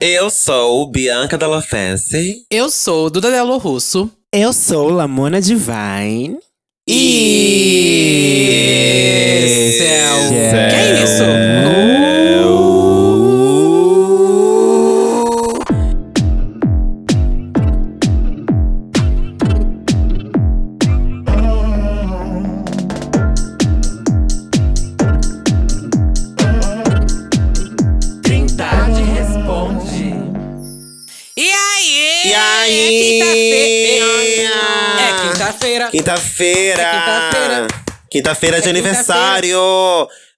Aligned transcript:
Eu 0.00 0.30
sou 0.30 0.86
Bianca 0.86 1.36
Della 1.36 1.60
Fence. 1.60 2.46
Eu 2.48 2.70
sou 2.70 3.10
Duda 3.10 3.32
Delo 3.32 3.58
Russo. 3.58 4.08
Eu 4.32 4.52
sou 4.52 4.90
Lamona 4.90 5.40
Divine. 5.40 6.38
E. 6.88 8.77
quinta-feira. 36.38 36.82
Quinta-feira! 36.82 36.82
É 36.82 36.90
quinta-feira. 36.92 37.66
Quinta-feira 38.10 38.60
de 38.60 38.66
É 38.68 38.70
aniversário! 38.70 39.58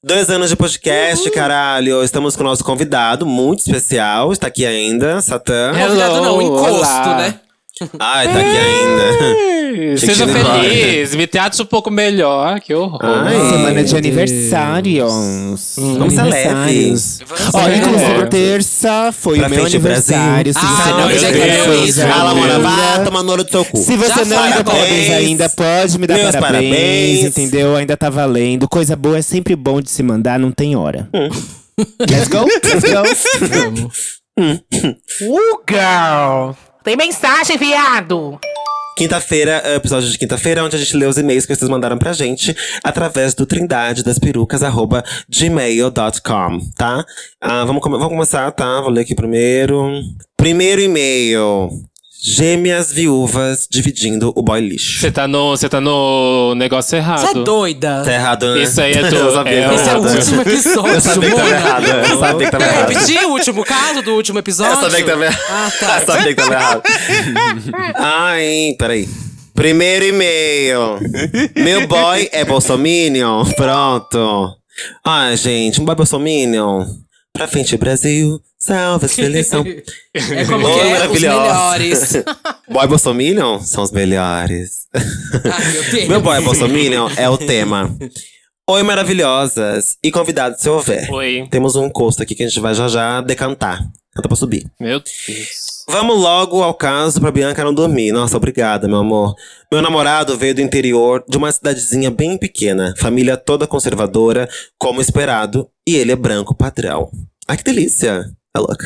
Dois 0.02 0.30
anos 0.30 0.48
de 0.48 0.56
podcast, 0.56 1.30
caralho. 1.30 2.02
Estamos 2.02 2.34
com 2.34 2.42
o 2.42 2.46
nosso 2.46 2.64
convidado 2.64 3.26
muito 3.26 3.58
especial. 3.60 4.32
Está 4.32 4.46
aqui 4.46 4.64
ainda, 4.64 5.20
Satã. 5.20 5.72
Convidado 5.74 6.22
não, 6.22 6.40
Hello, 6.40 6.42
encosto, 6.42 6.74
olá. 6.78 7.16
né? 7.18 7.40
Ai, 7.98 8.26
tá 8.26 8.40
aqui 8.40 8.58
ainda. 8.58 9.96
Seja 9.96 10.26
feliz, 10.26 11.14
me 11.14 11.26
trate 11.26 11.60
um 11.62 11.64
pouco 11.64 11.90
melhor, 11.90 12.60
que 12.60 12.74
horror. 12.74 13.00
Ai. 13.02 13.34
Semana 13.50 13.74
de 13.82 13.90
Deus. 13.90 13.94
aniversários. 13.94 15.12
Vamos 15.76 16.12
ser 16.12 16.20
Aniversários. 16.20 17.18
Vamos 17.26 17.54
Ó, 17.54 17.68
inclusive, 17.70 18.26
terça 18.28 19.12
foi 19.12 19.38
Pra 19.38 19.46
o 19.46 19.50
meu 19.50 19.64
aniversário. 19.64 20.52
Se 20.52 20.58
Ah, 20.60 20.62
você 20.62 20.90
não 20.90 21.06
me 21.06 21.14
é 21.14 21.40
é 21.40 21.84
isso. 21.84 22.00
ainda- 22.02 22.14
Fala, 22.14 22.34
mora, 22.34 22.58
vá 22.58 22.98
tomar 23.04 23.22
no 23.22 23.32
olho 23.32 23.44
do 23.44 23.50
seu 23.50 23.64
cu. 23.64 23.78
Se 23.78 23.96
você 23.96 24.24
não 24.24 24.42
me 24.46 24.52
deu 24.52 24.64
parabéns. 24.64 25.10
ainda, 25.10 25.48
pode 25.48 25.98
me 25.98 26.06
dar 26.06 26.14
Meus 26.16 26.36
parabéns, 26.36 26.70
parabéns. 26.70 27.24
entendeu? 27.26 27.76
Ainda 27.76 27.96
tá 27.96 28.10
valendo. 28.10 28.68
Coisa 28.68 28.94
boa 28.96 29.18
é 29.18 29.22
sempre 29.22 29.56
bom 29.56 29.80
de 29.80 29.90
se 29.90 30.02
mandar, 30.02 30.38
não 30.38 30.50
tem 30.50 30.76
hora. 30.76 31.08
Let's 31.98 32.28
go? 32.28 32.44
Let's 32.44 32.84
go? 32.92 33.90
Uh, 34.40 35.60
girl! 35.68 36.54
Tem 36.82 36.96
mensagem, 36.96 37.58
viado! 37.58 38.40
Quinta-feira, 38.96 39.62
o 39.64 39.74
episódio 39.74 40.10
de 40.10 40.18
quinta-feira, 40.18 40.64
onde 40.64 40.76
a 40.76 40.78
gente 40.78 40.96
lê 40.96 41.06
os 41.06 41.18
e-mails 41.18 41.44
que 41.44 41.54
vocês 41.54 41.70
mandaram 41.70 41.98
pra 41.98 42.12
gente 42.12 42.56
através 42.82 43.34
do 43.34 43.44
trindade 43.46 44.02
das 44.02 44.18
perucas, 44.18 44.62
arroba 44.62 45.04
gmail.com, 45.28 46.58
tá? 46.76 47.04
Ah, 47.40 47.64
vamos, 47.64 47.82
vamos 47.82 48.08
começar, 48.08 48.50
tá? 48.52 48.80
Vou 48.80 48.90
ler 48.90 49.02
aqui 49.02 49.14
primeiro. 49.14 49.90
Primeiro 50.36 50.80
e-mail. 50.80 51.70
Gêmeas 52.22 52.92
viúvas 52.92 53.66
dividindo 53.70 54.30
o 54.36 54.42
boy 54.42 54.60
lixo. 54.60 55.00
Você 55.00 55.10
tá 55.10 55.26
no, 55.26 55.50
você 55.56 55.68
tá 55.70 55.80
no 55.80 56.54
negócio 56.54 56.96
errado. 56.96 57.20
Você 57.26 57.38
é 57.38 57.42
doida? 57.42 58.02
Tá 58.04 58.12
errado, 58.12 58.54
né? 58.54 58.62
Isso 58.62 58.80
aí 58.80 58.92
é 58.92 59.02
do- 59.08 59.16
Eu 59.16 59.32
sabia 59.34 59.52
é 59.52 59.74
Esse 59.74 59.88
é 59.88 59.94
o 59.96 60.02
último 60.02 60.42
episódio, 60.42 60.92
Eu 60.94 61.00
sabia 61.00 61.30
que 61.30 61.36
tava 61.36 61.48
errado. 61.50 61.84
Eu 61.86 62.18
sabia 62.18 62.44
que 62.46 62.50
tava 62.52 62.64
Quer 62.64 62.74
errado. 62.74 62.88
repetir 62.90 63.24
o 63.24 63.30
último 63.30 63.64
caso 63.64 64.02
do 64.02 64.12
último 64.14 64.38
episódio? 64.38 64.72
Eu 64.76 64.80
sabia 64.90 64.96
que 65.04 65.10
tava 65.10 65.24
errado. 65.24 65.40
Ah, 65.48 65.70
tá. 65.80 66.00
Eu 66.00 66.06
sabia 66.06 66.26
que 66.26 66.34
tava 66.34 66.52
errado. 66.54 66.82
Ai, 67.94 68.74
peraí. 68.78 69.08
Primeiro 69.54 70.04
e-mail. 70.06 70.98
Meu 71.56 71.86
boy 71.86 72.28
é 72.32 72.44
bolsominion? 72.44 73.44
Pronto. 73.56 74.54
Ai, 75.04 75.36
gente, 75.36 75.80
um 75.80 75.84
boy 75.84 75.94
bolsominion. 75.94 76.84
Pra 77.32 77.46
frente, 77.48 77.76
Brasil. 77.76 78.40
Salve 78.62 79.06
a 79.06 79.08
seleção. 79.08 79.64
É 80.14 80.44
como 80.44 80.68
Oh, 80.68 80.74
que 80.74 80.80
é? 80.80 81.06
Os 81.06 81.12
melhores. 81.12 82.12
boy 82.68 82.86
bolsominion 82.86 83.60
são 83.60 83.82
os 83.82 83.90
melhores. 83.90 84.86
Ai, 84.94 85.72
meu 85.72 85.84
Deus. 85.90 86.08
Meu 86.08 86.20
boy 86.20 86.40
bolsominion 86.42 87.08
é 87.16 87.28
o 87.28 87.38
tema. 87.38 87.96
Oi, 88.68 88.82
maravilhosas. 88.82 89.96
E 90.04 90.12
convidados, 90.12 90.60
se 90.60 90.68
houver. 90.68 91.10
Oi. 91.10 91.48
Temos 91.50 91.74
um 91.74 91.86
encosto 91.86 92.22
aqui 92.22 92.34
que 92.34 92.42
a 92.42 92.48
gente 92.48 92.60
vai 92.60 92.74
já 92.74 92.86
já 92.86 93.22
decantar. 93.22 93.78
Canta 94.14 94.28
pra 94.28 94.36
subir. 94.36 94.66
Meu 94.78 95.00
Deus. 95.00 95.84
Vamos 95.88 96.18
logo 96.18 96.62
ao 96.62 96.74
caso 96.74 97.18
pra 97.18 97.30
Bianca 97.32 97.64
não 97.64 97.72
dormir. 97.72 98.12
Nossa, 98.12 98.36
obrigada, 98.36 98.86
meu 98.86 98.98
amor. 98.98 99.34
Meu 99.72 99.80
namorado 99.80 100.36
veio 100.36 100.54
do 100.54 100.60
interior 100.60 101.24
de 101.26 101.36
uma 101.38 101.50
cidadezinha 101.50 102.10
bem 102.10 102.36
pequena, 102.36 102.94
família 102.98 103.36
toda 103.36 103.66
conservadora, 103.66 104.48
como 104.78 105.00
esperado, 105.00 105.66
e 105.88 105.96
ele 105.96 106.12
é 106.12 106.16
branco 106.16 106.54
padrão. 106.54 107.10
Ai, 107.48 107.56
que 107.56 107.64
delícia! 107.64 108.24
É 108.54 108.58
louco. 108.58 108.82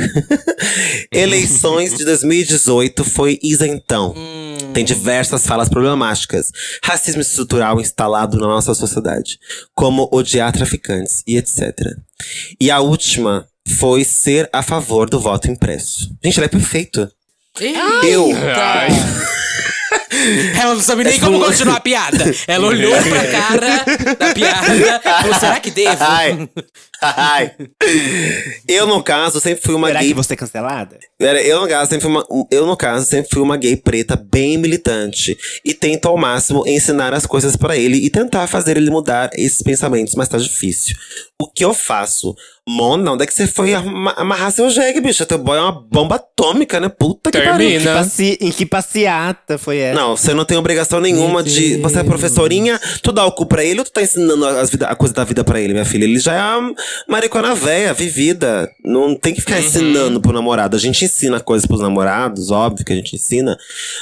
Eleições 1.10 1.96
de 1.96 2.04
2018 2.04 3.02
foi 3.04 3.38
isentão. 3.42 4.14
Tem 4.74 4.84
diversas 4.84 5.46
falas 5.46 5.68
problemáticas, 5.68 6.50
racismo 6.82 7.22
estrutural 7.22 7.80
instalado 7.80 8.36
na 8.38 8.46
nossa 8.46 8.74
sociedade, 8.74 9.38
como 9.74 10.08
odiar 10.12 10.52
traficantes 10.52 11.22
e 11.26 11.36
etc. 11.36 11.72
E 12.60 12.70
a 12.70 12.80
última 12.80 13.46
foi 13.66 14.04
ser 14.04 14.48
a 14.52 14.62
favor 14.62 15.08
do 15.08 15.18
voto 15.18 15.50
impresso. 15.50 16.10
Gente, 16.22 16.38
ele 16.38 16.46
é 16.46 16.48
perfeito. 16.48 17.08
Eu. 18.02 18.30
Ai. 18.56 18.88
Ela 20.60 20.74
não 20.74 20.80
sabe 20.80 21.04
nem 21.04 21.16
É 21.16 21.20
como 21.20 21.44
continuar 21.44 21.76
a 21.76 21.80
piada. 21.80 22.24
Ela 22.46 22.66
olhou 22.68 22.92
pra 22.92 23.26
cara 23.30 23.84
da 24.18 24.34
piada 24.34 25.00
falou, 25.20 25.34
será 25.34 25.60
que 25.60 25.70
devo? 25.70 25.96
Ai. 26.00 26.48
Ai. 27.16 27.52
Eu, 28.68 28.86
no 28.86 29.02
caso, 29.02 29.40
sempre 29.40 29.62
fui 29.62 29.74
uma 29.74 29.88
Será 29.88 30.00
gay. 30.00 30.08
que 30.08 30.14
você 30.14 30.32
é 30.34 30.36
cancelada? 30.36 30.98
Eu, 31.18 31.60
no 31.60 31.68
caso, 31.68 31.90
sempre 31.90 32.02
fui 32.02 32.10
uma, 32.10 32.26
eu, 32.50 32.66
no 32.66 32.76
caso, 32.76 33.06
sempre 33.06 33.30
fui 33.32 33.42
uma 33.42 33.56
gay 33.56 33.76
preta 33.76 34.16
bem 34.16 34.56
militante. 34.58 35.36
E 35.64 35.74
tento 35.74 36.06
ao 36.06 36.16
máximo 36.16 36.64
ensinar 36.66 37.12
as 37.14 37.26
coisas 37.26 37.56
pra 37.56 37.76
ele 37.76 37.96
e 37.98 38.10
tentar 38.10 38.46
fazer 38.46 38.76
ele 38.76 38.90
mudar 38.90 39.30
esses 39.34 39.62
pensamentos, 39.62 40.14
mas 40.14 40.28
tá 40.28 40.38
difícil. 40.38 40.94
O 41.40 41.50
que 41.50 41.64
eu 41.64 41.74
faço? 41.74 42.34
Mona, 42.66 43.12
onde 43.12 43.24
é 43.24 43.26
que 43.26 43.34
você 43.34 43.46
foi 43.46 43.74
ama- 43.74 44.14
amarrar 44.16 44.50
seu 44.50 44.70
jegue, 44.70 44.98
bicho? 45.00 45.26
Teu 45.26 45.36
boy 45.36 45.58
é 45.58 45.60
uma 45.60 45.72
bomba 45.72 46.14
atômica, 46.16 46.80
né? 46.80 46.88
Puta 46.88 47.30
que 47.30 47.38
pariu. 47.38 47.68
Termina. 47.68 47.92
Passi- 47.92 48.38
em 48.40 48.50
que 48.50 48.64
passeata 48.64 49.58
foi 49.58 49.78
essa? 49.78 50.00
Não, 50.00 50.16
você 50.16 50.32
não 50.32 50.46
tem 50.46 50.56
obrigação 50.56 50.98
nenhuma 51.00 51.42
Meu 51.42 51.52
de. 51.52 51.76
Você 51.78 51.98
é 51.98 52.04
professorinha, 52.04 52.80
tu 53.02 53.12
dá 53.12 53.26
o 53.26 53.32
cu 53.32 53.44
pra 53.44 53.62
ele 53.62 53.80
ou 53.80 53.84
tu 53.84 53.92
tá 53.92 54.00
ensinando 54.00 54.46
as 54.46 54.70
vida- 54.70 54.86
a 54.86 54.94
coisa 54.96 55.12
da 55.12 55.24
vida 55.24 55.44
pra 55.44 55.60
ele, 55.60 55.74
minha 55.74 55.84
filha? 55.84 56.04
Ele 56.04 56.18
já 56.18 56.32
é 56.34 56.72
maricona 57.08 57.54
véia, 57.54 57.92
vivida. 57.92 58.70
Não 58.84 59.14
tem 59.14 59.34
que 59.34 59.40
ficar 59.40 59.60
ensinando 59.60 60.20
pro 60.20 60.32
namorado. 60.32 60.76
A 60.76 60.80
gente 60.80 61.04
ensina 61.04 61.40
coisas 61.40 61.66
pros 61.66 61.80
namorados, 61.80 62.50
óbvio 62.50 62.84
que 62.84 62.92
a 62.92 62.96
gente 62.96 63.16
ensina. 63.16 63.56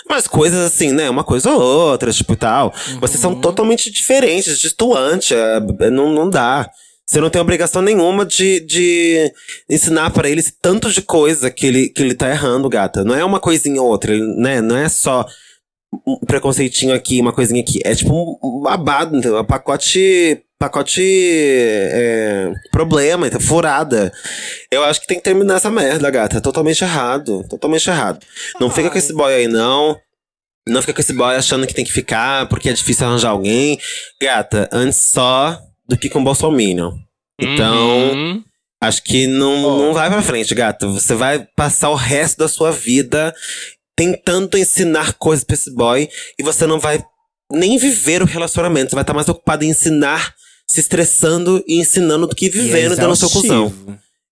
Mas 0.08 0.26
coisas 0.26 0.60
assim, 0.60 0.92
né? 0.92 1.08
Uma 1.08 1.25
coisa 1.25 1.50
ou 1.50 1.60
outra, 1.60 2.12
tipo 2.12 2.32
e 2.32 2.36
tal. 2.36 2.72
Vocês 3.00 3.20
são 3.20 3.34
totalmente 3.34 3.91
diferentes, 3.91 4.58
distoante. 4.58 5.34
é, 5.34 5.60
não, 5.91 6.12
não 6.12 6.28
dá. 6.28 6.70
Você 7.04 7.20
não 7.20 7.28
tem 7.28 7.42
obrigação 7.42 7.82
nenhuma 7.82 8.25
de, 8.25 8.60
de 8.60 9.32
ensinar 9.69 10.10
pra 10.10 10.30
ele 10.30 10.42
tanto 10.62 10.91
de 10.91 11.03
coisa 11.03 11.50
que 11.50 11.66
ele, 11.66 11.88
que 11.88 12.00
ele 12.00 12.14
tá 12.14 12.30
errando, 12.30 12.69
gata. 12.69 13.04
Não 13.04 13.14
é 13.14 13.24
uma 13.24 13.41
coisinha 13.41 13.82
ou 13.82 13.88
outra, 13.88 14.16
né? 14.36 14.60
Não 14.60 14.76
é 14.76 14.88
só 14.88 15.26
um 16.06 16.16
preconceitinho 16.26 16.94
aqui, 16.94 17.20
uma 17.20 17.32
coisinha 17.32 17.60
aqui. 17.60 17.80
É 17.84 17.94
tipo 17.94 18.38
um, 18.42 18.62
babado, 18.62 19.16
entendeu? 19.16 19.41
Um 19.41 19.44
pacote. 19.44 20.42
Pacote. 20.58 21.03
é, 21.03 22.53
problema, 22.70 23.26
então, 23.26 23.41
furada. 23.41 24.12
Eu 24.70 24.84
acho 24.84 25.00
que 25.00 25.06
tem 25.06 25.19
que 25.19 25.25
terminar 25.25 25.56
essa 25.56 25.70
merda, 25.70 26.10
gata. 26.10 26.41
Totalmente 26.41 26.82
errado. 26.82 27.44
Totalmente 27.48 27.88
errado. 27.91 28.25
Não 28.60 28.70
fica 28.70 28.88
com 28.88 28.98
esse 28.98 29.12
boy 29.12 29.32
aí, 29.32 29.48
não. 29.48 29.98
Não 30.66 30.80
fica 30.80 30.94
com 30.94 31.00
esse 31.00 31.12
boy 31.12 31.34
achando 31.34 31.66
que 31.66 31.75
tem 31.75 31.84
que 31.84 31.92
ficar 31.92 32.48
porque 32.48 32.69
é 32.69 32.72
difícil 32.72 33.06
arranjar 33.06 33.30
alguém. 33.30 33.78
Gata, 34.20 34.69
antes 34.72 34.98
só 34.98 35.60
do 35.88 35.97
que 35.97 36.09
com 36.09 36.22
Bolsonaro. 36.22 36.94
Então. 37.41 38.12
Uhum. 38.12 38.44
Acho 38.80 39.00
que 39.04 39.28
não, 39.28 39.78
não 39.78 39.94
vai 39.94 40.10
pra 40.10 40.22
frente, 40.22 40.53
gata. 40.56 40.88
Você 40.88 41.14
vai 41.14 41.47
passar 41.56 41.91
o 41.91 41.94
resto 41.94 42.38
da 42.38 42.48
sua 42.48 42.72
vida 42.72 43.33
tentando 43.97 44.56
ensinar 44.59 45.15
coisas 45.15 45.44
pra 45.44 45.54
esse 45.54 45.71
boy 45.74 46.09
e 46.39 46.42
você 46.42 46.66
não 46.66 46.80
vai 46.80 47.03
nem 47.50 47.77
viver 47.78 48.22
o 48.22 48.27
relacionamento. 48.27 48.91
Você 48.91 48.97
vai 48.97 49.03
estar 49.03 49.15
mais 49.15 49.28
ocupado 49.28 49.65
em 49.65 49.71
ensinar, 49.71 50.34
se 50.66 50.80
estressando 50.80 51.62
e 51.66 51.78
ensinando 51.80 52.27
do 52.27 52.34
que 52.34 52.48
vivendo 52.48 52.97
dando 52.97 53.16
seu 53.16 53.28
cuzão. 53.30 53.72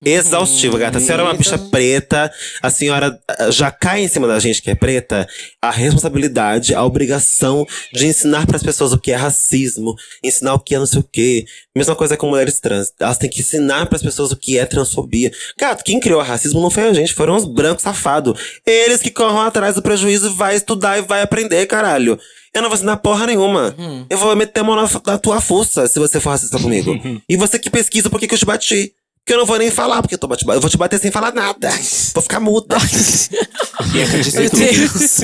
Exaustivo. 0.03 0.31
Exaustivo, 0.31 0.79
gata. 0.79 0.97
A 0.97 1.01
senhora 1.01 1.23
é 1.23 1.25
uma 1.27 1.35
bicha 1.35 1.59
preta, 1.59 2.33
a 2.63 2.71
senhora 2.71 3.21
ah, 3.29 3.51
já 3.51 3.71
cai 3.71 4.03
em 4.03 4.09
cima 4.09 4.27
da 4.27 4.39
gente 4.39 4.63
que 4.63 4.71
é 4.71 4.75
preta 4.75 5.29
a 5.61 5.71
responsabilidade, 5.71 6.75
a 6.75 6.83
obrigação 6.83 7.67
de 7.93 8.07
ensinar 8.07 8.47
pras 8.47 8.63
pessoas 8.63 8.95
o 8.95 8.99
que 8.99 9.13
é 9.13 9.17
racismo, 9.17 9.95
ensinar 10.25 10.55
o 10.55 10.59
que 10.59 10.75
é 10.75 10.79
não 10.79 10.87
sei 10.87 11.01
o 11.01 11.05
quê. 11.05 11.45
Mesma 11.77 11.95
coisa 11.95 12.17
com 12.17 12.29
mulheres 12.29 12.59
trans. 12.59 12.93
Elas 12.99 13.19
têm 13.19 13.29
que 13.29 13.41
ensinar 13.41 13.87
pras 13.87 14.03
pessoas 14.03 14.33
o 14.33 14.37
que 14.37 14.59
é 14.59 14.65
transfobia. 14.65 15.31
Gato, 15.59 15.85
quem 15.85 16.01
criou 16.01 16.21
o 16.21 16.25
racismo 16.25 16.63
não 16.63 16.71
foi 16.71 16.85
a 16.85 16.95
gente, 16.95 17.13
foram 17.13 17.37
os 17.37 17.45
brancos 17.45 17.83
safados. 17.83 18.41
Eles 18.65 19.03
que 19.03 19.11
corram 19.11 19.43
atrás 19.43 19.75
do 19.75 19.83
prejuízo, 19.83 20.35
vai 20.35 20.57
estudar 20.57 20.99
e 20.99 21.03
vai 21.03 21.21
aprender, 21.21 21.67
caralho. 21.67 22.19
Eu 22.55 22.63
não 22.63 22.69
vou 22.69 22.77
ensinar 22.77 22.97
porra 22.97 23.27
nenhuma. 23.27 23.75
Eu 24.09 24.19
vou 24.19 24.35
meter 24.35 24.61
a 24.61 24.65
mão 24.65 24.75
na, 24.75 24.89
na 25.07 25.19
tua 25.19 25.41
fuça 25.41 25.87
se 25.87 25.99
você 25.99 26.19
for 26.19 26.31
racista 26.31 26.59
comigo. 26.59 26.99
e 27.29 27.37
você 27.37 27.59
que 27.59 27.71
pesquisa 27.71 28.11
por 28.11 28.19
que 28.19 28.27
que 28.27 28.35
eu 28.35 28.39
te 28.39 28.47
bati. 28.47 28.93
Que 29.31 29.35
eu 29.35 29.39
não 29.39 29.47
vou 29.47 29.59
nem 29.59 29.71
falar, 29.71 30.03
porque 30.03 30.17
eu, 30.17 30.19
tô 30.19 30.29
eu 30.53 30.61
vou 30.61 30.69
te 30.69 30.77
bater 30.77 30.99
sem 30.99 31.13
falar 31.13 31.33
nada. 31.33 31.71
Vou 32.13 32.21
ficar 32.21 32.41
muda. 32.41 32.77
Meu 33.95 34.51
Deus. 34.51 35.21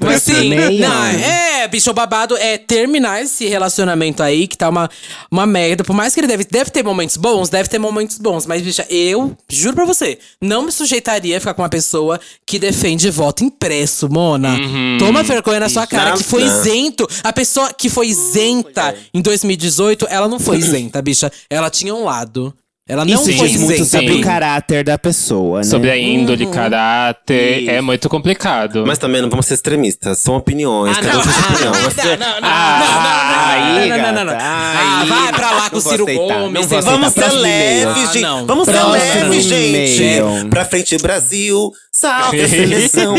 Mas 0.00 0.22
sim, 0.22 0.50
Meia. 0.50 0.88
não, 0.88 1.04
é, 1.04 1.66
bicho 1.66 1.92
babado 1.92 2.36
é 2.36 2.56
terminar 2.56 3.22
esse 3.22 3.48
relacionamento 3.48 4.22
aí, 4.22 4.46
que 4.46 4.56
tá 4.56 4.68
uma, 4.68 4.88
uma 5.28 5.46
merda. 5.46 5.82
Por 5.82 5.94
mais 5.94 6.14
que 6.14 6.20
ele 6.20 6.28
deve, 6.28 6.44
deve 6.44 6.70
ter 6.70 6.84
momentos 6.84 7.16
bons, 7.16 7.48
deve 7.48 7.68
ter 7.68 7.80
momentos 7.80 8.18
bons. 8.18 8.46
Mas, 8.46 8.62
bicha, 8.62 8.86
eu, 8.88 9.36
juro 9.48 9.74
pra 9.74 9.84
você, 9.84 10.16
não 10.40 10.62
me 10.62 10.70
sujeitaria 10.70 11.36
a 11.36 11.40
ficar 11.40 11.54
com 11.54 11.62
uma 11.62 11.68
pessoa 11.68 12.20
que 12.46 12.56
defende 12.56 13.10
voto 13.10 13.42
impresso, 13.42 14.08
Mona. 14.08 14.56
Toma 15.00 15.24
vergonha 15.24 15.58
na 15.58 15.68
sua 15.68 15.88
cara, 15.88 16.12
que 16.12 16.22
foi 16.22 16.44
isento. 16.44 17.04
A 17.24 17.32
pessoa 17.32 17.72
que 17.72 17.88
foi 17.88 18.06
isenta 18.06 18.94
em 19.12 19.20
2018, 19.20 20.06
ela 20.08 20.28
não 20.28 20.38
foi 20.38 20.58
isenta, 20.58 21.02
bicha. 21.02 21.32
Ela 21.50 21.68
tinha 21.68 21.92
um 21.92 22.04
lado. 22.04 22.54
Ela 22.86 23.02
não 23.06 23.14
Isso 23.14 23.24
foi 23.34 23.48
diz 23.48 23.60
muito 23.62 23.80
isenta. 23.80 23.98
sobre 23.98 24.12
o 24.12 24.20
caráter 24.20 24.84
da 24.84 24.98
pessoa, 24.98 25.60
né? 25.60 25.64
Sobre 25.64 25.90
a 25.90 25.96
índole, 25.96 26.44
Uhum. 26.44 26.50
caráter, 26.52 27.66
é 27.66 27.80
muito 27.80 28.10
complicado. 28.10 28.84
Mas 28.86 28.98
também 28.98 29.22
não 29.22 29.30
vamos 29.30 29.46
ser 29.46 29.54
extremistas. 29.54 30.18
São 30.18 30.36
opiniões. 30.36 30.94
Ah, 30.98 31.00
cada 31.00 31.14
não, 31.14 31.20
um 31.20 31.22
tem 31.24 31.32
sua 31.32 31.42
opinião. 31.50 31.72
não, 31.72 31.80
Você- 31.90 32.02
não, 32.02 32.16
não, 32.18 32.40
não, 32.42 32.48
Ah, 32.50 32.78
não, 32.78 33.72
não, 33.72 33.80
aí, 33.80 33.88
não, 33.88 33.96
não, 33.96 34.12
não, 34.12 34.24
não. 34.26 34.32
gata, 34.34 34.44
Ah, 34.44 35.00
aí. 35.00 35.08
vai 35.08 35.32
pra 35.32 35.50
lá 35.52 35.70
com 35.70 35.76
o 35.76 35.78
Não 35.78 35.80
vou 35.80 35.92
Ciro 35.92 36.04
aceitar, 36.04 36.34
Gomes. 36.40 36.52
não 36.52 36.62
vou 36.68 36.82
você- 36.82 36.90
Vamos 36.90 37.12
ser 37.14 37.20
Próximo 37.20 37.40
e-mail. 37.40 37.86
leves, 37.88 38.02
Ah, 38.08 38.12
gente. 38.12 38.22
não. 38.22 38.46
Vamos 38.46 38.64
ser 38.66 38.72
Próximo 38.72 38.92
leves, 38.92 39.44
gente. 39.44 40.02
e-mail. 40.02 40.48
Pra 40.50 40.64
frente, 40.66 40.98
Brasil. 40.98 41.72
Salve 41.90 42.40
a 42.42 42.48
seleção. 42.50 43.14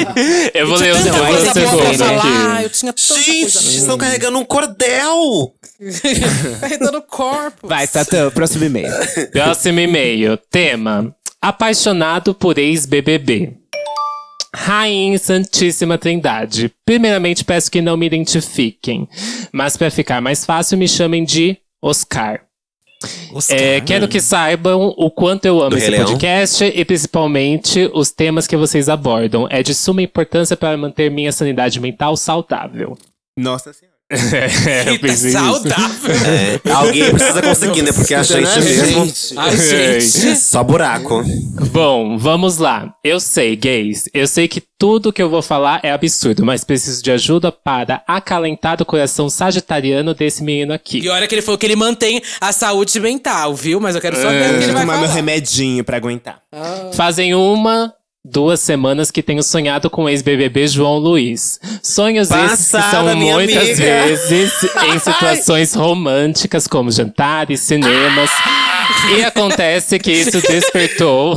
eu 0.54 0.68
vou 0.68 0.78
ler 0.78 0.94
o, 0.94 0.96
eu 0.98 1.02
vou 1.02 1.22
ler 1.24 1.28
coisa 1.28 1.50
o 1.50 1.54
boa 1.54 1.82
pra 1.82 1.94
segundo 1.94 1.98
falar. 1.98 2.54
aqui. 2.54 2.64
Eu 2.66 2.70
tinha 2.70 2.94
tanta 2.94 3.14
gente, 3.24 3.40
coisa 3.54 3.78
estão 3.80 3.98
carregando 3.98 4.38
um 4.38 4.46
cordel. 4.46 5.54
carregando 6.60 6.98
o 7.00 7.02
corpo. 7.02 7.68
Vai, 7.68 7.86
Satã, 7.88 8.30
próximo 8.32 8.64
e-mail. 8.66 8.92
Próximo 9.32 9.80
e-mail. 9.80 10.38
Tema: 10.50 11.16
Apaixonado 11.42 12.34
por 12.34 12.58
ex-BBB. 12.58 13.54
Rainha 14.56 15.20
Santíssima 15.20 15.98
Trindade. 15.98 16.72
Primeiramente, 16.86 17.44
peço 17.44 17.70
que 17.70 17.82
não 17.82 17.98
me 17.98 18.06
identifiquem, 18.06 19.08
mas 19.52 19.76
para 19.76 19.92
ficar 19.92 20.22
mais 20.22 20.46
fácil, 20.46 20.78
me 20.78 20.88
chamem 20.88 21.26
de 21.26 21.58
Oscar. 21.82 22.42
É, 23.50 23.82
quero 23.82 24.08
que 24.08 24.22
saibam 24.22 24.94
o 24.98 25.12
quanto 25.12 25.46
eu 25.46 25.60
amo 25.60 25.72
Do 25.72 25.78
esse 25.78 25.90
Rei 25.90 25.98
Leão? 25.98 26.08
podcast 26.08 26.64
e 26.64 26.86
principalmente 26.86 27.92
os 27.94 28.10
temas 28.12 28.48
que 28.48 28.56
vocês 28.56 28.88
abordam. 28.88 29.46
É 29.52 29.62
de 29.62 29.76
suma 29.76 30.02
importância 30.02 30.56
para 30.56 30.76
manter 30.78 31.12
minha 31.12 31.32
sanidade 31.32 31.80
mental 31.80 32.16
saudável. 32.16 32.98
Nossa 33.38 33.74
senhora. 33.74 33.95
É, 34.08 34.90
eu 34.92 35.00
pensei 35.00 35.32
saudável. 35.32 36.14
É, 36.14 36.72
alguém 36.72 37.10
precisa 37.12 37.42
conseguir, 37.42 37.82
né? 37.82 37.92
Porque 37.92 38.14
a 38.14 38.22
gente 38.22 38.62
mesmo. 38.62 39.12
Ai, 39.38 39.58
gente. 39.58 40.36
Só 40.38 40.64
buraco. 40.64 41.24
Bom, 41.72 42.16
vamos 42.16 42.58
lá. 42.58 42.94
Eu 43.04 43.20
sei, 43.20 43.56
gays, 43.56 44.08
eu 44.14 44.28
sei 44.28 44.48
que 44.48 44.62
tudo 44.78 45.12
que 45.12 45.22
eu 45.22 45.30
vou 45.30 45.42
falar 45.42 45.80
é 45.82 45.92
absurdo, 45.92 46.46
mas 46.46 46.64
preciso 46.64 47.02
de 47.02 47.10
ajuda 47.12 47.52
para 47.52 48.04
acalentar 48.08 48.80
o 48.80 48.86
coração 48.86 49.28
sagitariano 49.28 50.14
desse 50.14 50.44
menino 50.44 50.74
aqui. 50.74 51.00
E 51.00 51.10
olha 51.10 51.28
que 51.28 51.34
ele 51.34 51.42
falou 51.42 51.58
que 51.58 51.66
ele 51.66 51.76
mantém 51.76 52.22
a 52.40 52.52
saúde 52.52 53.00
mental, 53.00 53.56
viu? 53.56 53.80
Mas 53.80 53.96
eu 53.96 54.02
quero 54.02 54.18
só 54.18 54.30
ver 54.30 54.36
o 54.36 54.44
que 54.44 54.46
ele 54.50 54.54
Deixa 54.58 54.70
eu 54.70 54.74
vai 54.74 54.82
tomar 54.84 54.98
meu 54.98 55.08
falar. 55.08 55.16
remedinho 55.16 55.84
pra 55.84 55.98
aguentar. 55.98 56.42
Fazem 56.94 57.34
uma, 57.34 57.92
duas 58.26 58.60
semanas 58.60 59.12
que 59.12 59.22
tenho 59.22 59.44
sonhado 59.44 59.90
com 59.90 60.06
o 60.06 60.10
ex-BBB 60.10 60.68
João 60.68 60.98
Luiz. 60.98 61.60
Sonhos 61.84 62.32
esses 62.32 62.66
que 62.68 62.72
Passada, 62.72 63.12
são 63.12 63.16
muitas 63.16 63.64
amiga. 63.64 63.76
vezes 63.76 64.52
em 64.64 64.98
situações 65.00 65.76
românticas, 65.76 66.68
como 66.68 66.92
jantares, 66.92 67.60
cinemas. 67.60 68.32
E 69.18 69.24
acontece 69.24 70.00
que 70.00 70.12
isso 70.12 70.42
despertou 70.42 71.36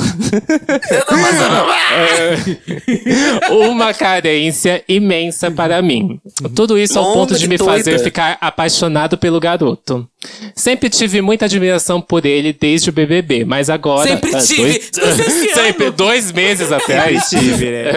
É, 3.40 3.52
uma 3.52 3.92
carência 3.94 4.82
imensa 4.88 5.50
para 5.50 5.80
mim. 5.82 6.20
Tudo 6.54 6.78
isso 6.78 6.98
ao 6.98 7.12
ponto 7.12 7.36
de 7.36 7.48
me 7.48 7.58
fazer 7.58 7.98
ficar 8.00 8.36
apaixonado 8.40 9.16
pelo 9.18 9.40
garoto. 9.40 10.08
Sempre 10.54 10.90
tive 10.90 11.20
muita 11.20 11.44
admiração 11.44 12.00
por 12.00 12.26
ele 12.26 12.52
desde 12.52 12.90
o 12.90 12.92
BBB, 12.92 13.44
mas 13.44 13.70
agora. 13.70 14.08
Sempre 14.08 14.34
Ah, 14.34 14.40
tive. 14.40 14.62
dois- 14.62 15.18
esse 15.20 15.48
Sempre, 15.54 15.90
dois 15.90 16.32
meses 16.32 16.72
atrás. 16.72 17.28
tive, 17.28 17.70
né? 17.70 17.92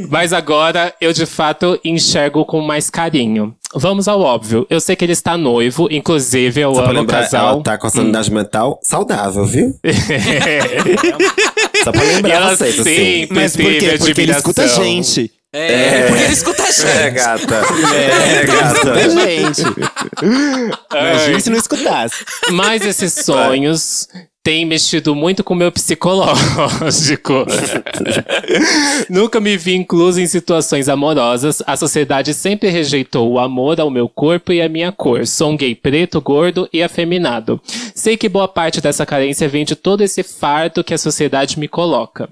Mas 0.10 0.32
agora 0.32 0.92
eu 1.00 1.12
de 1.12 1.26
fato 1.26 1.78
enxergo 1.84 2.44
com 2.44 2.60
mais 2.60 2.88
carinho. 2.90 3.54
Vamos 3.74 4.08
ao 4.08 4.20
óbvio. 4.20 4.66
Eu 4.68 4.80
sei 4.80 4.96
que 4.96 5.04
ele 5.04 5.12
está 5.12 5.36
noivo, 5.36 5.86
inclusive 5.90 6.60
eu 6.60 6.74
Só 6.74 6.86
amo 6.86 7.02
o 7.02 7.06
casal. 7.06 7.54
ela 7.54 7.62
tá 7.62 7.78
com 7.78 7.86
a 7.86 7.90
sanidade 7.90 8.32
mental 8.32 8.80
saudável, 8.82 9.44
viu? 9.44 9.76
Só 11.84 11.92
pra 11.92 12.02
lembrar 12.02 12.30
ela 12.30 12.56
vocês, 12.56 12.80
assim. 12.80 13.28
Mas 13.30 13.56
por 13.56 13.64
quê? 13.64 13.96
Porque 13.98 14.20
ele 14.20 14.32
escuta 14.32 14.64
a 14.64 14.66
gente. 14.66 15.30
É, 15.52 16.06
porque 16.06 16.22
ele 16.22 16.32
escuta 16.32 16.62
a 16.62 16.70
gente. 16.70 16.86
É, 16.86 17.10
gata. 17.10 17.54
É, 17.94 18.40
a 18.40 18.46
gata. 18.46 19.10
gente. 19.10 19.62
Imagina 20.92 21.40
se 21.40 21.50
não 21.50 21.58
escutasse. 21.58 22.24
Mas 22.52 22.82
esses 22.82 23.12
sonhos 23.24 24.06
têm 24.44 24.64
mexido 24.64 25.14
muito 25.14 25.42
com 25.42 25.52
o 25.52 25.56
meu 25.56 25.72
psicológico. 25.72 27.44
Nunca 29.10 29.40
me 29.40 29.56
vi 29.56 29.74
incluso 29.74 30.20
em 30.20 30.26
situações 30.26 30.88
amorosas. 30.88 31.60
A 31.66 31.76
sociedade 31.76 32.32
sempre 32.32 32.68
rejeitou 32.68 33.28
o 33.28 33.38
amor 33.38 33.80
ao 33.80 33.90
meu 33.90 34.08
corpo 34.08 34.52
e 34.52 34.62
à 34.62 34.68
minha 34.68 34.92
cor. 34.92 35.26
Sou 35.26 35.50
um 35.50 35.56
gay 35.56 35.74
preto, 35.74 36.20
gordo 36.20 36.68
e 36.72 36.80
afeminado. 36.80 37.60
Sei 37.94 38.16
que 38.16 38.28
boa 38.28 38.46
parte 38.46 38.80
dessa 38.80 39.04
carência 39.04 39.48
vem 39.48 39.64
de 39.64 39.74
todo 39.74 40.02
esse 40.02 40.22
fardo 40.22 40.84
que 40.84 40.94
a 40.94 40.98
sociedade 40.98 41.58
me 41.58 41.66
coloca. 41.66 42.28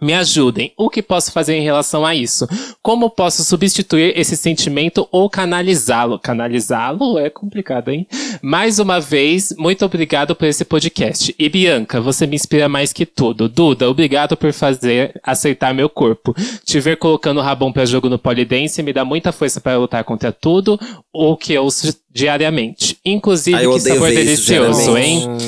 Me 0.00 0.14
ajudem. 0.14 0.72
O 0.76 0.88
que 0.88 1.02
posso 1.02 1.32
fazer 1.32 1.54
em 1.54 1.62
relação 1.62 2.04
a 2.04 2.14
isso? 2.14 2.48
Como 2.82 3.10
posso 3.10 3.44
substituir 3.44 4.18
esse 4.18 4.36
sentimento 4.36 5.08
ou 5.10 5.28
canalizá-lo? 5.28 6.18
Canalizá-lo 6.18 7.18
é 7.18 7.28
complicado, 7.28 7.90
hein? 7.90 8.06
Mais 8.42 8.78
uma 8.78 9.00
vez, 9.00 9.54
muito 9.58 9.84
obrigado 9.84 10.34
por 10.34 10.46
esse 10.46 10.64
podcast. 10.64 11.34
E 11.38 11.48
Bianca, 11.48 12.00
você 12.00 12.26
me 12.26 12.36
inspira 12.36 12.68
mais 12.68 12.92
que 12.92 13.04
tudo. 13.04 13.48
Duda, 13.48 13.88
obrigado 13.88 14.36
por 14.36 14.52
fazer 14.52 15.18
aceitar 15.22 15.74
meu 15.74 15.88
corpo. 15.88 16.34
Te 16.64 16.80
ver 16.80 16.96
colocando 16.96 17.38
o 17.38 17.42
rabão 17.42 17.72
pra 17.72 17.84
jogo 17.84 18.08
no 18.08 18.18
polidense 18.18 18.82
me 18.82 18.92
dá 18.92 19.04
muita 19.04 19.32
força 19.32 19.60
para 19.60 19.78
lutar 19.78 20.04
contra 20.04 20.32
tudo 20.32 20.78
o 21.12 21.36
que 21.36 21.52
eu 21.52 21.64
ouço 21.64 21.94
diariamente. 22.12 22.98
Inclusive, 23.04 23.56
Ai, 23.56 23.66
eu 23.66 23.74
que 23.74 23.80
sabor 23.80 24.08
ver 24.08 24.24
isso 24.24 24.50
delicioso, 24.50 24.92
diariamente. 24.92 25.44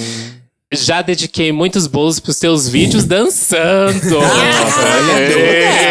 Já 0.72 1.02
dediquei 1.02 1.52
muitos 1.52 1.86
bolos 1.86 2.18
pros 2.18 2.36
seus 2.36 2.68
vídeos 2.68 3.04
dançando. 3.04 4.18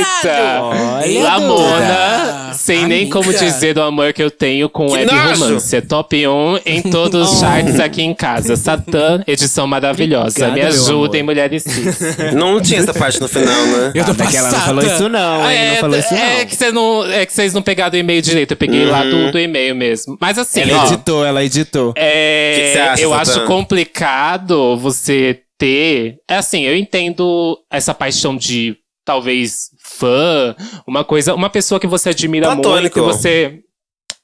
Eita! 0.00 0.62
Olha, 0.62 1.22
Lamona, 1.22 2.52
sem 2.54 2.86
nem 2.86 3.02
Amiga. 3.02 3.12
como 3.12 3.32
dizer 3.32 3.76
o 3.78 3.82
amor 3.82 4.12
que 4.12 4.22
eu 4.22 4.30
tenho 4.30 4.68
com 4.68 4.86
Que 4.86 4.92
web 4.94 5.12
nojo. 5.12 5.44
romance. 5.44 5.76
É 5.76 5.80
top 5.80 6.26
1 6.26 6.58
em 6.66 6.82
todos 6.82 7.30
os 7.32 7.38
charts 7.40 7.78
aqui 7.80 8.02
em 8.02 8.14
casa. 8.14 8.56
Satã, 8.56 9.22
edição 9.26 9.66
maravilhosa. 9.66 10.46
Obrigada, 10.48 10.54
Me 10.54 10.62
ajudem, 10.62 11.22
mulheres 11.22 11.62
cis. 11.62 11.98
Não 12.34 12.60
tinha 12.60 12.80
essa 12.80 12.94
parte 12.94 13.20
no 13.20 13.28
final, 13.28 13.66
né? 13.66 13.92
Eu 13.94 14.04
tô 14.04 14.12
Ah, 14.12 14.26
que 14.26 14.36
ela 14.36 14.48
não 14.50 14.54
passada. 14.58 14.66
falou 14.80 14.84
isso 14.94 15.08
não, 15.08 15.50
hein? 15.50 15.68
não 15.70 15.76
falou 15.76 15.98
isso 15.98 16.14
não. 16.14 16.20
é 16.22 16.44
que 16.44 16.54
você 16.56 16.70
não, 16.72 17.04
é 17.10 17.26
que 17.26 17.32
vocês 17.32 17.52
não 17.54 17.62
pegaram 17.62 17.94
o 17.94 17.98
e-mail 17.98 18.22
direito. 18.22 18.52
Eu 18.52 18.56
peguei 18.56 18.84
lá 18.84 19.02
do, 19.02 19.32
do 19.32 19.38
e-mail 19.38 19.74
mesmo. 19.74 20.16
Mas 20.20 20.38
assim, 20.38 20.60
Ela 20.60 20.82
ó, 20.82 20.86
editou, 20.86 21.24
ela 21.24 21.44
editou. 21.44 21.92
é, 21.96 22.54
Que 22.54 22.60
que 22.62 22.72
você 22.72 22.78
acha, 22.80 23.02
eu 23.02 23.10
Satã? 23.10 23.20
acho 23.22 23.46
complicado 23.46 24.76
você 24.76 25.40
ter. 25.58 26.16
É 26.28 26.36
assim, 26.36 26.62
eu 26.62 26.76
entendo 26.76 27.58
essa 27.70 27.92
paixão 27.94 28.36
de 28.36 28.76
talvez 29.04 29.70
fã, 29.96 30.54
uma 30.86 31.04
coisa, 31.04 31.34
uma 31.34 31.50
pessoa 31.50 31.80
que 31.80 31.86
você 31.86 32.10
admira 32.10 32.46
Platônico. 32.46 33.00
muito, 33.00 33.10
e 33.10 33.12
você. 33.12 33.60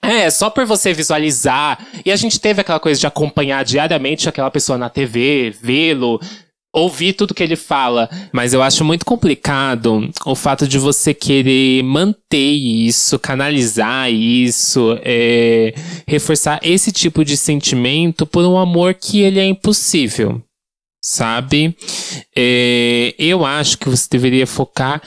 É, 0.03 0.31
só 0.31 0.49
por 0.49 0.65
você 0.65 0.93
visualizar. 0.93 1.85
E 2.05 2.13
a 2.13 2.17
gente 2.17 2.39
teve 2.39 2.61
aquela 2.61 2.79
coisa 2.79 3.01
de 3.01 3.07
acompanhar 3.07 3.65
diariamente 3.65 4.29
aquela 4.29 4.51
pessoa 4.51 4.79
na 4.79 4.89
TV, 4.89 5.53
vê-lo, 5.61 6.21
ouvir 6.73 7.15
tudo 7.15 7.35
que 7.35 7.43
ele 7.43 7.57
fala. 7.57 8.09
Mas 8.33 8.53
eu 8.53 8.63
acho 8.63 8.85
muito 8.85 9.05
complicado 9.05 10.09
o 10.25 10.35
fato 10.35 10.69
de 10.69 10.79
você 10.79 11.13
querer 11.13 11.83
manter 11.83 12.53
isso, 12.53 13.19
canalizar 13.19 14.13
isso, 14.13 14.97
é, 15.03 15.75
reforçar 16.07 16.61
esse 16.63 16.93
tipo 16.93 17.25
de 17.25 17.37
sentimento 17.37 18.27
por 18.27 18.45
um 18.45 18.59
amor 18.59 18.95
que 18.95 19.21
ele 19.23 19.41
é 19.41 19.45
impossível. 19.45 20.41
Sabe? 21.03 21.77
É, 22.37 23.15
eu 23.19 23.45
acho 23.45 23.79
que 23.79 23.89
você 23.89 24.07
deveria 24.11 24.47
focar 24.47 25.01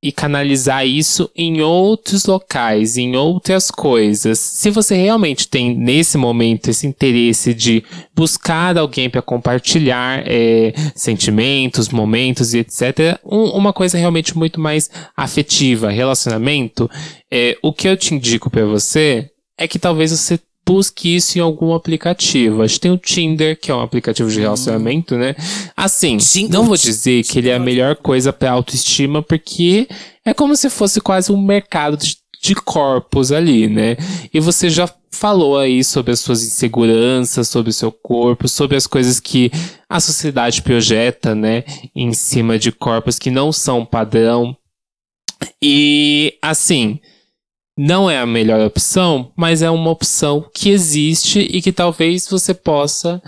e 0.00 0.12
canalizar 0.12 0.86
isso 0.86 1.28
em 1.34 1.60
outros 1.60 2.24
locais, 2.24 2.96
em 2.96 3.16
outras 3.16 3.68
coisas. 3.70 4.38
Se 4.38 4.70
você 4.70 4.94
realmente 4.96 5.48
tem 5.48 5.74
nesse 5.76 6.16
momento 6.16 6.68
esse 6.70 6.86
interesse 6.86 7.52
de 7.52 7.82
buscar 8.14 8.78
alguém 8.78 9.10
para 9.10 9.20
compartilhar 9.20 10.22
é, 10.24 10.72
sentimentos, 10.94 11.88
momentos 11.88 12.54
e 12.54 12.58
etc., 12.58 13.18
um- 13.24 13.50
uma 13.50 13.72
coisa 13.72 13.98
realmente 13.98 14.38
muito 14.38 14.60
mais 14.60 14.88
afetiva, 15.16 15.90
relacionamento, 15.90 16.88
é, 17.30 17.56
o 17.60 17.72
que 17.72 17.88
eu 17.88 17.96
te 17.96 18.14
indico 18.14 18.48
para 18.50 18.64
você 18.64 19.28
é 19.58 19.66
que 19.66 19.78
talvez 19.80 20.12
você 20.12 20.38
busque 20.68 21.16
isso 21.16 21.38
em 21.38 21.40
algum 21.40 21.72
aplicativo. 21.72 22.62
Acho 22.62 22.74
que 22.74 22.80
tem 22.80 22.90
o 22.90 22.98
Tinder, 22.98 23.58
que 23.58 23.70
é 23.70 23.74
um 23.74 23.80
aplicativo 23.80 24.30
de 24.30 24.38
relacionamento, 24.38 25.16
né? 25.16 25.34
Assim, 25.74 26.18
não 26.50 26.66
vou 26.66 26.76
dizer 26.76 27.24
que 27.24 27.38
ele 27.38 27.48
é 27.48 27.54
a 27.54 27.58
melhor 27.58 27.96
coisa 27.96 28.34
pra 28.34 28.50
autoestima, 28.50 29.22
porque 29.22 29.88
é 30.26 30.34
como 30.34 30.54
se 30.54 30.68
fosse 30.68 31.00
quase 31.00 31.32
um 31.32 31.40
mercado 31.40 31.96
de, 31.96 32.18
de 32.42 32.54
corpos 32.54 33.32
ali, 33.32 33.66
né? 33.66 33.96
E 34.32 34.38
você 34.40 34.68
já 34.68 34.86
falou 35.10 35.58
aí 35.58 35.82
sobre 35.82 36.12
as 36.12 36.20
suas 36.20 36.42
inseguranças, 36.42 37.48
sobre 37.48 37.70
o 37.70 37.72
seu 37.72 37.90
corpo, 37.90 38.46
sobre 38.46 38.76
as 38.76 38.86
coisas 38.86 39.18
que 39.18 39.50
a 39.88 39.98
sociedade 40.00 40.60
projeta, 40.60 41.34
né? 41.34 41.64
Em 41.96 42.12
cima 42.12 42.58
de 42.58 42.70
corpos 42.70 43.18
que 43.18 43.30
não 43.30 43.52
são 43.52 43.86
padrão. 43.86 44.54
E, 45.62 46.34
assim, 46.42 47.00
não 47.78 48.10
é 48.10 48.18
a 48.18 48.26
melhor 48.26 48.60
opção, 48.66 49.30
mas 49.36 49.62
é 49.62 49.70
uma 49.70 49.90
opção 49.90 50.44
que 50.52 50.68
existe 50.68 51.38
e 51.38 51.62
que 51.62 51.70
talvez 51.70 52.26
você 52.28 52.52
possa 52.52 53.22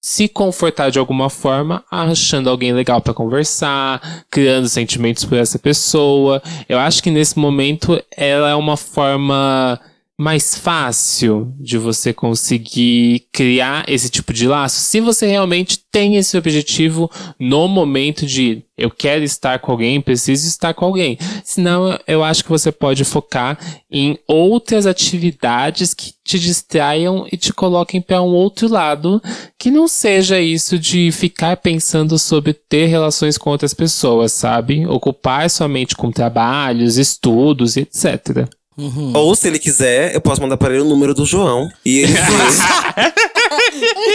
se 0.00 0.28
confortar 0.28 0.90
de 0.90 1.00
alguma 1.00 1.28
forma, 1.28 1.84
achando 1.90 2.48
alguém 2.48 2.72
legal 2.72 3.00
pra 3.00 3.12
conversar, 3.12 4.24
criando 4.30 4.68
sentimentos 4.68 5.24
por 5.24 5.36
essa 5.36 5.58
pessoa. 5.58 6.40
Eu 6.68 6.78
acho 6.78 7.02
que 7.02 7.10
nesse 7.10 7.36
momento 7.36 8.00
ela 8.16 8.48
é 8.48 8.54
uma 8.54 8.76
forma 8.76 9.80
mais 10.18 10.56
fácil 10.56 11.54
de 11.60 11.78
você 11.78 12.12
conseguir 12.12 13.28
criar 13.32 13.84
esse 13.86 14.10
tipo 14.10 14.32
de 14.32 14.48
laço, 14.48 14.80
se 14.80 15.00
você 15.00 15.28
realmente 15.28 15.78
tem 15.92 16.16
esse 16.16 16.36
objetivo 16.36 17.08
no 17.38 17.68
momento 17.68 18.26
de 18.26 18.64
eu 18.76 18.90
quero 18.90 19.24
estar 19.24 19.60
com 19.60 19.72
alguém, 19.72 20.00
preciso 20.00 20.46
estar 20.46 20.74
com 20.74 20.84
alguém. 20.84 21.18
Senão, 21.44 21.98
eu 22.06 22.22
acho 22.22 22.42
que 22.44 22.50
você 22.50 22.70
pode 22.72 23.04
focar 23.04 23.58
em 23.90 24.18
outras 24.26 24.86
atividades 24.86 25.94
que 25.94 26.12
te 26.24 26.38
distraiam 26.38 27.26
e 27.30 27.36
te 27.36 27.52
coloquem 27.52 28.00
para 28.00 28.22
um 28.22 28.26
outro 28.26 28.68
lado, 28.68 29.22
que 29.58 29.70
não 29.70 29.88
seja 29.88 30.40
isso 30.40 30.78
de 30.78 31.10
ficar 31.12 31.56
pensando 31.56 32.18
sobre 32.18 32.52
ter 32.52 32.86
relações 32.86 33.38
com 33.38 33.50
outras 33.50 33.74
pessoas, 33.74 34.32
sabe? 34.32 34.86
Ocupar 34.86 35.48
sua 35.48 35.68
mente 35.68 35.96
com 35.96 36.10
trabalhos, 36.10 36.98
estudos 36.98 37.76
e 37.76 37.86
etc. 38.78 39.16
Ou 39.16 39.34
se 39.34 39.48
ele 39.48 39.58
quiser, 39.58 40.14
eu 40.14 40.20
posso 40.20 40.40
mandar 40.40 40.56
para 40.56 40.72
ele 40.74 40.82
o 40.82 40.84
número 40.86 41.14
do 41.14 41.24
João. 41.26 41.68
E 41.84 41.98
ele 42.00 42.12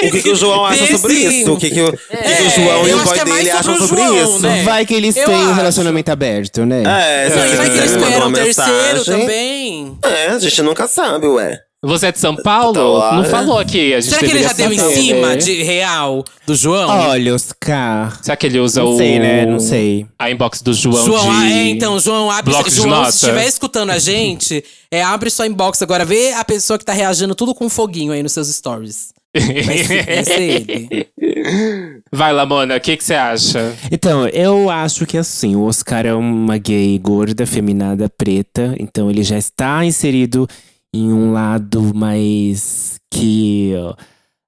vê 0.01 0.07
o 0.07 0.11
que, 0.11 0.21
que 0.21 0.29
o 0.31 0.35
João 0.35 0.65
acha 0.65 0.85
sobre 0.97 1.13
isso. 1.13 1.53
O 1.53 1.57
que, 1.57 1.69
que, 1.69 1.81
o, 1.81 1.87
o 1.87 1.91
que 1.91 1.97
que 1.97 2.11
o 2.11 2.17
É, 2.17 2.49
João 2.49 2.87
e 2.87 2.89
eu 2.91 2.97
o 2.97 3.01
acho 3.01 3.09
boy 3.09 3.19
é 3.19 3.25
dele 3.25 3.51
acham 3.51 3.77
sobre 3.77 3.83
o 3.83 3.87
sobre 3.87 4.03
João, 4.03 4.23
isso. 4.35 4.39
né? 4.39 4.63
Vai 4.63 4.85
que 4.85 4.93
eles 4.93 5.15
Eu 5.15 5.25
têm 5.25 5.35
um 5.35 5.45
acho. 5.47 5.53
relacionamento 5.53 6.11
aberto, 6.11 6.65
né? 6.65 6.83
É, 6.85 7.27
e 7.27 7.31
ele 7.31 7.55
vai 7.55 7.69
que 7.69 7.77
eles 7.77 7.91
esperam 7.91 8.27
um 8.27 8.33
terceiro 8.33 9.05
também. 9.05 9.97
É, 10.03 10.27
a 10.27 10.39
gente 10.39 10.61
nunca 10.61 10.87
sabe, 10.87 11.27
ué. 11.27 11.59
Você 11.85 12.07
é 12.07 12.11
de 12.13 12.19
São 12.19 12.33
Paulo? 12.33 12.73
Tá 12.73 12.81
lá, 12.81 13.15
não 13.15 13.23
né? 13.23 13.29
falou 13.29 13.59
aqui. 13.59 13.93
A 13.93 13.99
gente 13.99 14.09
Será 14.09 14.25
que 14.25 14.31
ele 14.33 14.41
já 14.41 14.53
deu 14.53 14.71
em 14.71 14.77
saber, 14.77 14.93
cima 14.93 15.35
de 15.35 15.63
real 15.63 16.23
do 16.47 16.55
João? 16.55 16.89
Olha, 16.89 17.35
Oscar. 17.35 18.19
Será 18.21 18.37
que 18.37 18.47
ele 18.47 18.57
usa 18.59 18.81
Não 18.81 18.93
o. 18.93 18.97
sei, 18.97 19.19
né? 19.19 19.45
Não 19.45 19.59
sei. 19.59 20.05
A 20.17 20.31
inbox 20.31 20.61
do 20.61 20.73
João. 20.73 21.05
João, 21.05 21.23
de... 21.25 21.29
ah, 21.29 21.51
é, 21.51 21.67
então, 21.67 21.99
João, 21.99 22.31
abre. 22.31 22.53
bloco 22.53 22.69
de 22.69 22.75
João, 22.77 22.89
nota. 22.89 23.11
se 23.11 23.17
estiver 23.17 23.45
escutando 23.45 23.89
a 23.89 23.99
gente, 23.99 24.63
é, 24.89 25.03
abre 25.03 25.29
sua 25.29 25.45
inbox 25.45 25.81
agora, 25.81 26.05
vê 26.05 26.31
a 26.31 26.45
pessoa 26.45 26.79
que 26.79 26.85
tá 26.85 26.93
reagindo 26.93 27.35
tudo 27.35 27.53
com 27.53 27.67
foguinho 27.67 28.13
aí 28.13 28.23
nos 28.23 28.31
seus 28.31 28.47
stories. 28.47 29.09
Vai 29.35 29.83
ser, 29.83 30.05
vai 30.05 30.25
ser 30.25 30.41
ele. 30.41 31.07
Vai, 32.11 32.31
Lamona, 32.31 32.77
o 32.77 32.79
que 32.79 32.97
você 32.97 33.15
acha? 33.15 33.75
Então, 33.91 34.27
eu 34.27 34.69
acho 34.69 35.05
que 35.05 35.17
assim, 35.17 35.55
o 35.55 35.63
Oscar 35.63 36.05
é 36.05 36.13
uma 36.13 36.57
gay 36.57 36.97
gorda, 36.99 37.45
feminada, 37.45 38.07
preta. 38.09 38.75
Então 38.79 39.09
ele 39.09 39.23
já 39.23 39.37
está 39.37 39.83
inserido 39.83 40.47
em 40.93 41.11
um 41.11 41.31
lado 41.31 41.93
mais 41.93 42.99
que 43.11 43.73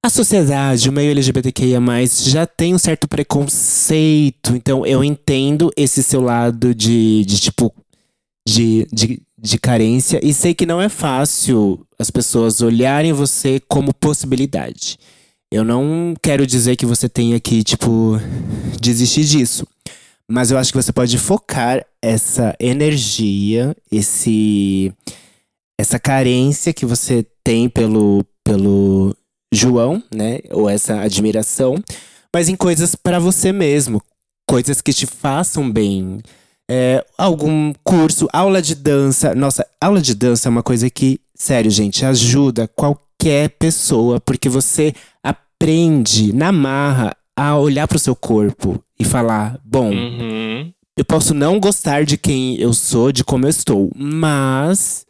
a 0.05 0.09
sociedade, 0.09 0.87
o 0.87 0.93
meio 0.93 1.09
LGBTQIA+, 1.09 1.79
já 2.23 2.45
tem 2.45 2.75
um 2.75 2.77
certo 2.77 3.07
preconceito. 3.07 4.55
Então 4.55 4.85
eu 4.85 5.03
entendo 5.03 5.71
esse 5.75 6.03
seu 6.03 6.21
lado 6.21 6.75
de, 6.75 7.25
de 7.25 7.39
tipo, 7.39 7.73
de, 8.47 8.87
de, 8.93 9.21
de 9.35 9.57
carência. 9.57 10.19
E 10.23 10.31
sei 10.31 10.53
que 10.53 10.65
não 10.65 10.79
é 10.79 10.89
fácil 10.89 11.83
as 11.97 12.11
pessoas 12.11 12.61
olharem 12.61 13.13
você 13.13 13.59
como 13.67 13.93
possibilidade. 13.93 14.99
Eu 15.51 15.63
não 15.63 16.13
quero 16.21 16.45
dizer 16.45 16.75
que 16.75 16.85
você 16.85 17.09
tenha 17.09 17.39
que, 17.39 17.63
tipo, 17.63 18.19
desistir 18.79 19.23
disso. 19.23 19.65
Mas 20.29 20.51
eu 20.51 20.57
acho 20.57 20.71
que 20.71 20.81
você 20.81 20.91
pode 20.91 21.17
focar 21.17 21.85
essa 22.01 22.55
energia, 22.59 23.75
esse 23.91 24.91
essa 25.79 25.99
carência 25.99 26.73
que 26.73 26.85
você 26.85 27.25
tem 27.43 27.67
pelo 27.69 28.25
pelo 28.43 29.15
João, 29.53 30.01
né? 30.13 30.39
Ou 30.51 30.69
essa 30.69 30.99
admiração, 31.01 31.75
mas 32.33 32.49
em 32.49 32.55
coisas 32.55 32.95
para 32.95 33.19
você 33.19 33.51
mesmo, 33.51 34.01
coisas 34.47 34.81
que 34.81 34.93
te 34.93 35.05
façam 35.05 35.69
bem. 35.71 36.19
É, 36.69 37.05
algum 37.17 37.73
curso, 37.83 38.27
aula 38.33 38.61
de 38.61 38.73
dança. 38.75 39.35
Nossa, 39.35 39.65
aula 39.79 40.01
de 40.01 40.15
dança 40.15 40.47
é 40.47 40.51
uma 40.51 40.63
coisa 40.63 40.89
que, 40.89 41.19
sério, 41.35 41.69
gente, 41.69 42.03
ajuda 42.05 42.67
qualquer 42.67 43.49
pessoa, 43.51 44.19
porque 44.19 44.49
você 44.49 44.93
aprende 45.23 46.33
na 46.33 46.51
marra 46.51 47.15
a 47.35 47.57
olhar 47.57 47.87
pro 47.87 47.99
seu 47.99 48.15
corpo 48.15 48.81
e 48.99 49.03
falar: 49.05 49.59
bom, 49.63 49.91
Uhum. 49.91 50.71
eu 50.97 51.05
posso 51.05 51.33
não 51.33 51.59
gostar 51.59 52.03
de 52.05 52.17
quem 52.17 52.59
eu 52.59 52.73
sou, 52.73 53.11
de 53.11 53.23
como 53.23 53.45
eu 53.45 53.49
estou, 53.49 53.91
mas 53.95 55.05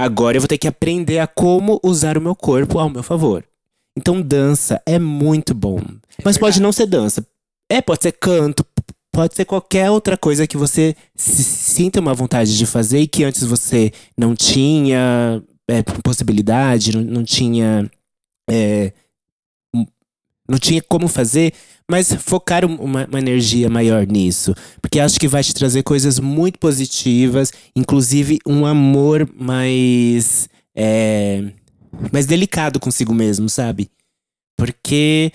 agora 0.00 0.36
eu 0.36 0.40
vou 0.40 0.48
ter 0.48 0.58
que 0.58 0.68
aprender 0.68 1.18
a 1.18 1.26
como 1.26 1.80
usar 1.82 2.16
o 2.18 2.20
meu 2.20 2.34
corpo 2.34 2.78
ao 2.78 2.88
meu 2.88 3.02
favor. 3.02 3.44
Então, 3.96 4.22
dança 4.22 4.80
é 4.86 4.98
muito 4.98 5.54
bom. 5.54 5.80
Mas 6.24 6.38
pode 6.38 6.60
não 6.60 6.72
ser 6.72 6.86
dança. 6.86 7.26
É, 7.70 7.80
pode 7.80 8.02
ser 8.02 8.12
canto, 8.12 8.64
pode 9.12 9.34
ser 9.34 9.44
qualquer 9.44 9.90
outra 9.90 10.16
coisa 10.16 10.46
que 10.46 10.56
você 10.56 10.94
se 11.14 11.42
sinta 11.44 12.00
uma 12.00 12.14
vontade 12.14 12.56
de 12.56 12.66
fazer 12.66 13.00
e 13.00 13.06
que 13.06 13.24
antes 13.24 13.44
você 13.44 13.92
não 14.16 14.34
tinha 14.34 15.42
é, 15.68 15.82
possibilidade, 16.02 16.96
não, 16.96 17.02
não 17.02 17.24
tinha. 17.24 17.90
é, 18.50 18.92
não 20.50 20.58
tinha 20.58 20.82
como 20.82 21.08
fazer, 21.08 21.52
mas 21.90 22.12
focar 22.14 22.64
um- 22.64 22.76
uma, 22.76 23.06
uma 23.06 23.18
energia 23.18 23.68
maior 23.70 24.06
nisso. 24.06 24.54
Porque 24.82 25.00
acho 25.00 25.18
que 25.18 25.28
vai 25.28 25.42
te 25.42 25.54
trazer 25.54 25.82
coisas 25.82 26.18
muito 26.18 26.58
positivas, 26.58 27.52
inclusive 27.74 28.38
um 28.46 28.66
amor 28.66 29.28
mais. 29.38 30.48
é, 30.76 31.42
mais 32.12 32.26
delicado 32.26 32.78
consigo 32.80 33.12
mesmo, 33.14 33.48
sabe? 33.48 33.90
Porque. 34.58 35.32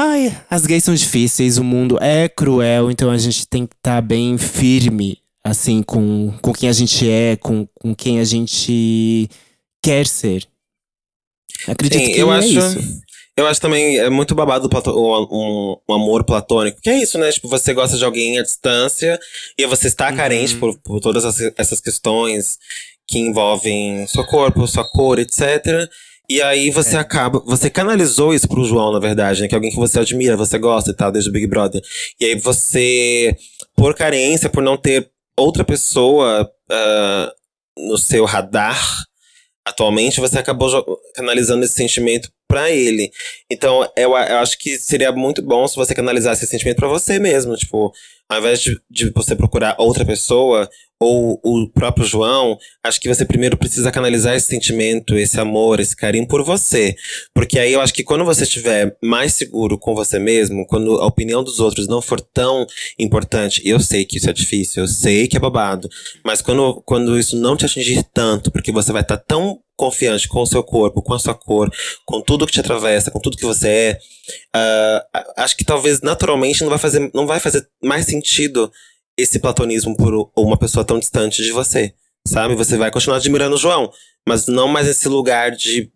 Ai, 0.00 0.32
as 0.48 0.64
gays 0.64 0.84
são 0.84 0.94
difíceis, 0.94 1.58
o 1.58 1.64
mundo 1.64 1.98
é 2.00 2.28
cruel, 2.28 2.88
então 2.90 3.10
a 3.10 3.18
gente 3.18 3.44
tem 3.48 3.66
que 3.66 3.74
estar 3.74 4.00
bem 4.00 4.38
firme, 4.38 5.18
assim, 5.42 5.82
com, 5.82 6.32
com 6.40 6.52
quem 6.52 6.68
a 6.68 6.72
gente 6.72 7.08
é, 7.10 7.34
com, 7.36 7.66
com 7.74 7.92
quem 7.96 8.20
a 8.20 8.24
gente 8.24 9.28
quer 9.82 10.06
ser. 10.06 10.46
Acredito 11.66 11.98
Sim, 12.04 12.12
que 12.12 12.18
eu 12.20 12.32
é 12.32 12.38
acho. 12.38 12.46
isso. 12.48 13.02
Eu 13.38 13.46
acho 13.46 13.60
também 13.60 13.98
é 13.98 14.10
muito 14.10 14.34
babado 14.34 14.68
um, 14.88 15.76
um 15.88 15.94
amor 15.94 16.24
platônico. 16.24 16.80
Que 16.82 16.90
é 16.90 16.96
isso, 17.00 17.16
né? 17.18 17.30
Tipo, 17.30 17.46
você 17.46 17.72
gosta 17.72 17.96
de 17.96 18.04
alguém 18.04 18.36
à 18.36 18.42
distância 18.42 19.16
e 19.56 19.64
você 19.64 19.86
está 19.86 20.12
carente 20.12 20.56
por, 20.56 20.76
por 20.80 20.98
todas 21.00 21.24
as- 21.24 21.40
essas 21.56 21.80
questões 21.80 22.58
que 23.06 23.18
envolvem 23.20 24.04
seu 24.08 24.24
corpo, 24.26 24.66
sua 24.66 24.82
cor, 24.90 25.20
etc. 25.20 25.88
E 26.28 26.42
aí 26.42 26.68
você 26.70 26.96
acaba. 26.96 27.38
Você 27.46 27.70
canalizou 27.70 28.34
isso 28.34 28.48
pro 28.48 28.64
João, 28.64 28.92
na 28.92 28.98
verdade, 28.98 29.40
né? 29.40 29.46
Que 29.46 29.54
é 29.54 29.56
alguém 29.56 29.70
que 29.70 29.76
você 29.76 30.00
admira, 30.00 30.36
você 30.36 30.58
gosta 30.58 30.90
e 30.90 30.94
tal, 30.94 31.12
desde 31.12 31.30
o 31.30 31.32
Big 31.32 31.46
Brother. 31.46 31.80
E 32.20 32.24
aí 32.24 32.34
você, 32.34 33.36
por 33.76 33.94
carência, 33.94 34.50
por 34.50 34.64
não 34.64 34.76
ter 34.76 35.08
outra 35.38 35.62
pessoa 35.64 36.50
ah, 36.68 37.32
no 37.78 37.96
seu 37.96 38.24
radar, 38.24 38.78
atualmente, 39.64 40.18
você 40.20 40.40
acabou 40.40 40.98
canalizando 41.14 41.64
esse 41.64 41.74
sentimento 41.74 42.28
pra 42.48 42.70
ele. 42.70 43.12
Então, 43.50 43.88
eu, 43.94 44.10
eu 44.16 44.38
acho 44.38 44.58
que 44.58 44.78
seria 44.78 45.12
muito 45.12 45.42
bom 45.42 45.68
se 45.68 45.76
você 45.76 45.94
canalizasse 45.94 46.42
esse 46.42 46.50
sentimento 46.50 46.78
pra 46.78 46.88
você 46.88 47.18
mesmo. 47.18 47.54
Tipo, 47.54 47.92
ao 48.28 48.38
invés 48.38 48.60
de, 48.60 48.80
de 48.90 49.10
você 49.10 49.36
procurar 49.36 49.76
outra 49.78 50.04
pessoa 50.04 50.68
ou 51.00 51.38
o 51.44 51.68
próprio 51.68 52.04
João, 52.04 52.58
acho 52.84 53.00
que 53.00 53.08
você 53.08 53.24
primeiro 53.24 53.56
precisa 53.56 53.92
canalizar 53.92 54.34
esse 54.34 54.48
sentimento, 54.48 55.16
esse 55.16 55.38
amor, 55.38 55.78
esse 55.78 55.94
carinho 55.94 56.26
por 56.26 56.42
você. 56.42 56.96
Porque 57.32 57.58
aí 57.58 57.72
eu 57.72 57.80
acho 57.80 57.94
que 57.94 58.02
quando 58.02 58.24
você 58.24 58.42
estiver 58.42 58.96
mais 59.02 59.34
seguro 59.34 59.78
com 59.78 59.94
você 59.94 60.18
mesmo, 60.18 60.66
quando 60.66 60.96
a 60.96 61.06
opinião 61.06 61.44
dos 61.44 61.60
outros 61.60 61.86
não 61.86 62.02
for 62.02 62.20
tão 62.20 62.66
importante, 62.98 63.62
eu 63.64 63.78
sei 63.78 64.04
que 64.04 64.16
isso 64.16 64.28
é 64.28 64.32
difícil, 64.32 64.82
eu 64.82 64.88
sei 64.88 65.28
que 65.28 65.36
é 65.36 65.40
babado, 65.40 65.88
mas 66.24 66.42
quando, 66.42 66.82
quando 66.84 67.16
isso 67.16 67.36
não 67.36 67.56
te 67.56 67.64
atingir 67.64 68.02
tanto, 68.12 68.50
porque 68.50 68.72
você 68.72 68.92
vai 68.92 69.02
estar 69.02 69.18
tão 69.18 69.60
confiante 69.78 70.26
com 70.26 70.42
o 70.42 70.46
seu 70.46 70.62
corpo, 70.62 71.00
com 71.00 71.14
a 71.14 71.18
sua 71.20 71.34
cor, 71.34 71.70
com 72.04 72.20
tudo 72.20 72.44
que 72.44 72.52
te 72.52 72.58
atravessa, 72.60 73.12
com 73.12 73.20
tudo 73.20 73.36
que 73.36 73.46
você 73.46 73.96
é, 74.54 75.02
a- 75.14 75.44
acho 75.44 75.56
que 75.56 75.64
talvez 75.64 76.00
naturalmente 76.02 76.62
não 76.62 76.68
vai 76.68 76.78
fazer, 76.78 77.10
não 77.14 77.26
vai 77.26 77.38
fazer 77.38 77.64
mais 77.82 78.04
sentido 78.04 78.70
esse 79.16 79.38
platonismo 79.38 79.96
por 79.96 80.30
uma 80.36 80.56
pessoa 80.58 80.84
tão 80.84 80.98
distante 80.98 81.42
de 81.42 81.52
você, 81.52 81.94
sabe? 82.26 82.54
Você 82.56 82.76
vai 82.76 82.90
continuar 82.90 83.16
admirando 83.18 83.54
o 83.54 83.58
João, 83.58 83.90
mas 84.26 84.46
não 84.48 84.66
mais 84.68 84.88
esse 84.88 85.08
lugar 85.08 85.52
de 85.52 85.90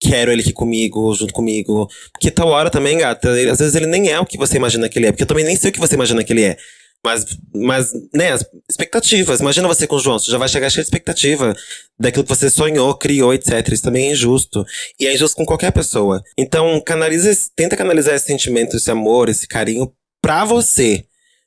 quero 0.00 0.30
ele 0.32 0.40
aqui 0.42 0.52
comigo, 0.52 1.14
junto 1.14 1.32
comigo. 1.32 1.88
Porque 2.12 2.30
tal 2.30 2.48
hora 2.48 2.70
também, 2.70 2.98
gata, 2.98 3.30
às 3.30 3.58
vezes 3.58 3.74
ele 3.74 3.86
nem 3.86 4.10
é 4.10 4.18
o 4.18 4.26
que 4.26 4.36
você 4.38 4.56
imagina 4.56 4.88
que 4.88 4.98
ele 4.98 5.06
é. 5.06 5.12
Porque 5.12 5.22
eu 5.22 5.26
também 5.26 5.44
nem 5.44 5.56
sei 5.56 5.70
o 5.70 5.72
que 5.72 5.80
você 5.80 5.94
imagina 5.94 6.24
que 6.24 6.32
ele 6.32 6.44
é. 6.44 6.56
Mas, 7.04 7.24
mas, 7.54 7.92
né, 8.12 8.32
as 8.32 8.44
expectativas. 8.68 9.40
Imagina 9.40 9.68
você 9.68 9.86
com 9.86 9.96
o 9.96 10.00
João, 10.00 10.18
você 10.18 10.30
já 10.30 10.38
vai 10.38 10.48
chegar 10.48 10.70
cheio 10.70 10.82
de 10.82 10.88
expectativa 10.88 11.54
daquilo 11.98 12.24
que 12.24 12.34
você 12.34 12.50
sonhou, 12.50 12.96
criou, 12.96 13.32
etc. 13.32 13.68
Isso 13.70 13.82
também 13.82 14.08
é 14.08 14.12
injusto. 14.12 14.64
E 14.98 15.06
é 15.06 15.14
injusto 15.14 15.36
com 15.36 15.46
qualquer 15.46 15.70
pessoa. 15.70 16.22
Então, 16.36 16.80
canaliza, 16.84 17.32
tenta 17.54 17.76
canalizar 17.76 18.14
esse 18.14 18.26
sentimento, 18.26 18.76
esse 18.76 18.90
amor, 18.90 19.28
esse 19.28 19.46
carinho 19.46 19.92
pra 20.20 20.44
você. 20.44 21.04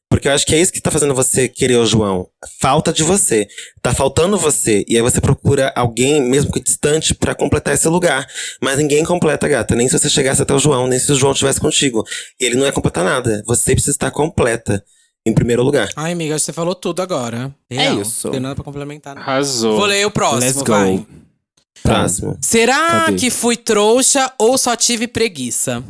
Porque 0.09 0.27
eu 0.27 0.31
acho 0.31 0.45
que 0.45 0.55
é 0.55 0.59
isso 0.59 0.73
que 0.73 0.81
tá 0.81 0.89
fazendo 0.89 1.13
você 1.13 1.47
querer 1.47 1.75
o 1.75 1.85
João. 1.85 2.27
Falta 2.59 2.91
de 2.91 3.03
você. 3.03 3.47
Tá 3.79 3.93
faltando 3.93 4.39
você. 4.39 4.83
E 4.87 4.95
aí 4.95 5.03
você 5.03 5.21
procura 5.21 5.71
alguém, 5.75 6.19
mesmo 6.19 6.51
que 6.51 6.59
distante, 6.59 7.13
pra 7.13 7.35
completar 7.35 7.75
esse 7.75 7.87
lugar. 7.87 8.27
Mas 8.59 8.79
ninguém 8.79 9.05
completa, 9.05 9.47
gata. 9.47 9.75
Nem 9.75 9.87
se 9.87 9.99
você 9.99 10.09
chegasse 10.09 10.41
até 10.41 10.51
o 10.51 10.57
João, 10.57 10.87
nem 10.87 10.97
se 10.97 11.11
o 11.11 11.15
João 11.15 11.33
estivesse 11.33 11.59
contigo. 11.59 12.03
Ele 12.39 12.55
não 12.55 12.65
ia 12.65 12.71
completar 12.71 13.03
nada. 13.03 13.43
Você 13.45 13.73
precisa 13.73 13.91
estar 13.91 14.09
completa. 14.09 14.83
Em 15.29 15.33
primeiro 15.33 15.61
lugar. 15.63 15.89
Ai, 15.95 16.11
amiga, 16.13 16.35
acho 16.35 16.41
que 16.41 16.45
você 16.47 16.53
falou 16.53 16.73
tudo 16.75 17.01
agora. 17.01 17.53
É 17.69 17.75
Real. 17.75 18.01
isso. 18.01 18.27
Não 18.27 18.31
tem 18.31 18.39
nada 18.41 18.55
pra 18.55 18.63
complementar. 18.63 19.15
não. 19.15 19.21
Arrasou. 19.21 19.77
Vou 19.77 19.85
ler 19.85 20.05
o 20.05 20.11
próximo, 20.11 20.41
Let's 20.41 20.57
go. 20.63 20.71
vai. 20.71 21.05
Próximo. 21.83 22.37
Será 22.41 23.05
Cadê? 23.05 23.17
que 23.17 23.29
fui 23.29 23.55
trouxa 23.55 24.31
ou 24.37 24.57
só 24.57 24.75
tive 24.75 25.07
preguiça? 25.07 25.83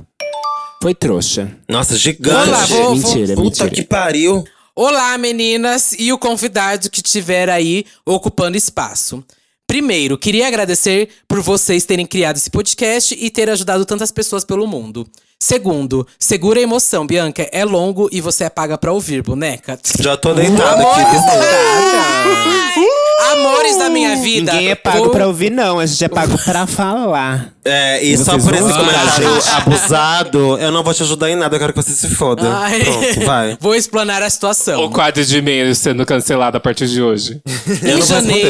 Foi 0.81 0.93
trouxa. 0.93 1.51
Nossa, 1.67 1.98
gigante. 1.98 2.36
Vou 2.46 2.51
lá, 2.51 2.65
vou- 2.65 2.96
mentira, 2.96 3.36
Puta 3.36 3.41
mentira. 3.43 3.69
que 3.69 3.81
pariu. 3.84 4.43
Olá, 4.75 5.17
meninas 5.17 5.93
e 5.98 6.13
o 6.13 6.17
convidado 6.17 6.89
que 6.89 7.01
tiver 7.01 7.50
aí 7.50 7.86
ocupando 8.05 8.55
espaço. 8.55 9.24
Primeiro, 9.67 10.17
queria 10.17 10.48
agradecer 10.48 11.10
por 11.27 11.41
vocês 11.41 11.86
terem 11.86 12.05
criado 12.05 12.38
esse 12.38 12.50
podcast 12.50 13.15
e 13.19 13.29
ter 13.29 13.50
ajudado 13.50 13.86
tantas 13.86 14.12
pessoas 14.12 14.46
pelo 14.46 14.65
mundo. 14.65 15.05
Segundo, 15.41 16.05
segura 16.19 16.60
a 16.60 16.63
emoção, 16.63 17.08
Bianca. 17.08 17.48
É 17.53 17.63
longo 17.63 18.10
e 18.12 18.19
você 18.19 18.43
é 18.43 18.50
paga 18.50 18.77
pra 18.77 18.91
ouvir, 18.91 19.24
boneca. 19.24 19.79
Já 19.98 20.17
tô 20.17 20.34
deitada 20.34 20.84
aqui. 20.84 21.01
Amores 23.31 23.77
da 23.77 23.89
minha 23.89 24.17
vida. 24.17 24.51
Ninguém 24.51 24.69
é 24.72 24.75
pago 24.75 24.98
vou- 25.05 25.10
pra 25.12 25.27
ouvir, 25.27 25.50
não. 25.50 25.79
A 25.79 25.86
gente 25.86 26.03
é 26.03 26.10
pago 26.10 26.38
pra 26.43 26.67
falar. 26.67 27.53
É, 27.63 28.03
e 28.03 28.17
só 28.17 28.34
Vocês 28.38 28.43
por 28.43 28.53
esse 28.53 28.63
comentário 28.77 29.29
abusado, 29.55 30.58
eu 30.58 30.72
não 30.74 30.84
vou 30.84 30.93
te 30.93 31.03
ajudar 31.03 31.29
em 31.29 31.36
nada, 31.38 31.55
eu 31.55 31.60
quero 31.60 31.72
que 31.74 31.81
você 31.81 31.91
se 31.93 32.10
foda. 32.15 32.43
Ai. 32.58 32.84
Pronto, 32.84 33.25
vai. 33.25 33.58
Vou 33.62 33.75
explanar 33.75 34.22
a 34.22 34.29
situação. 34.29 34.84
O 34.84 34.89
quadro 34.89 35.24
de 35.24 35.38
e-mails 35.38 35.77
sendo 35.77 36.05
cancelado 36.05 36.58
a 36.58 36.60
partir 36.60 36.88
de 36.88 37.01
hoje. 37.01 37.41
Em 37.46 37.96
responder, 37.96 38.03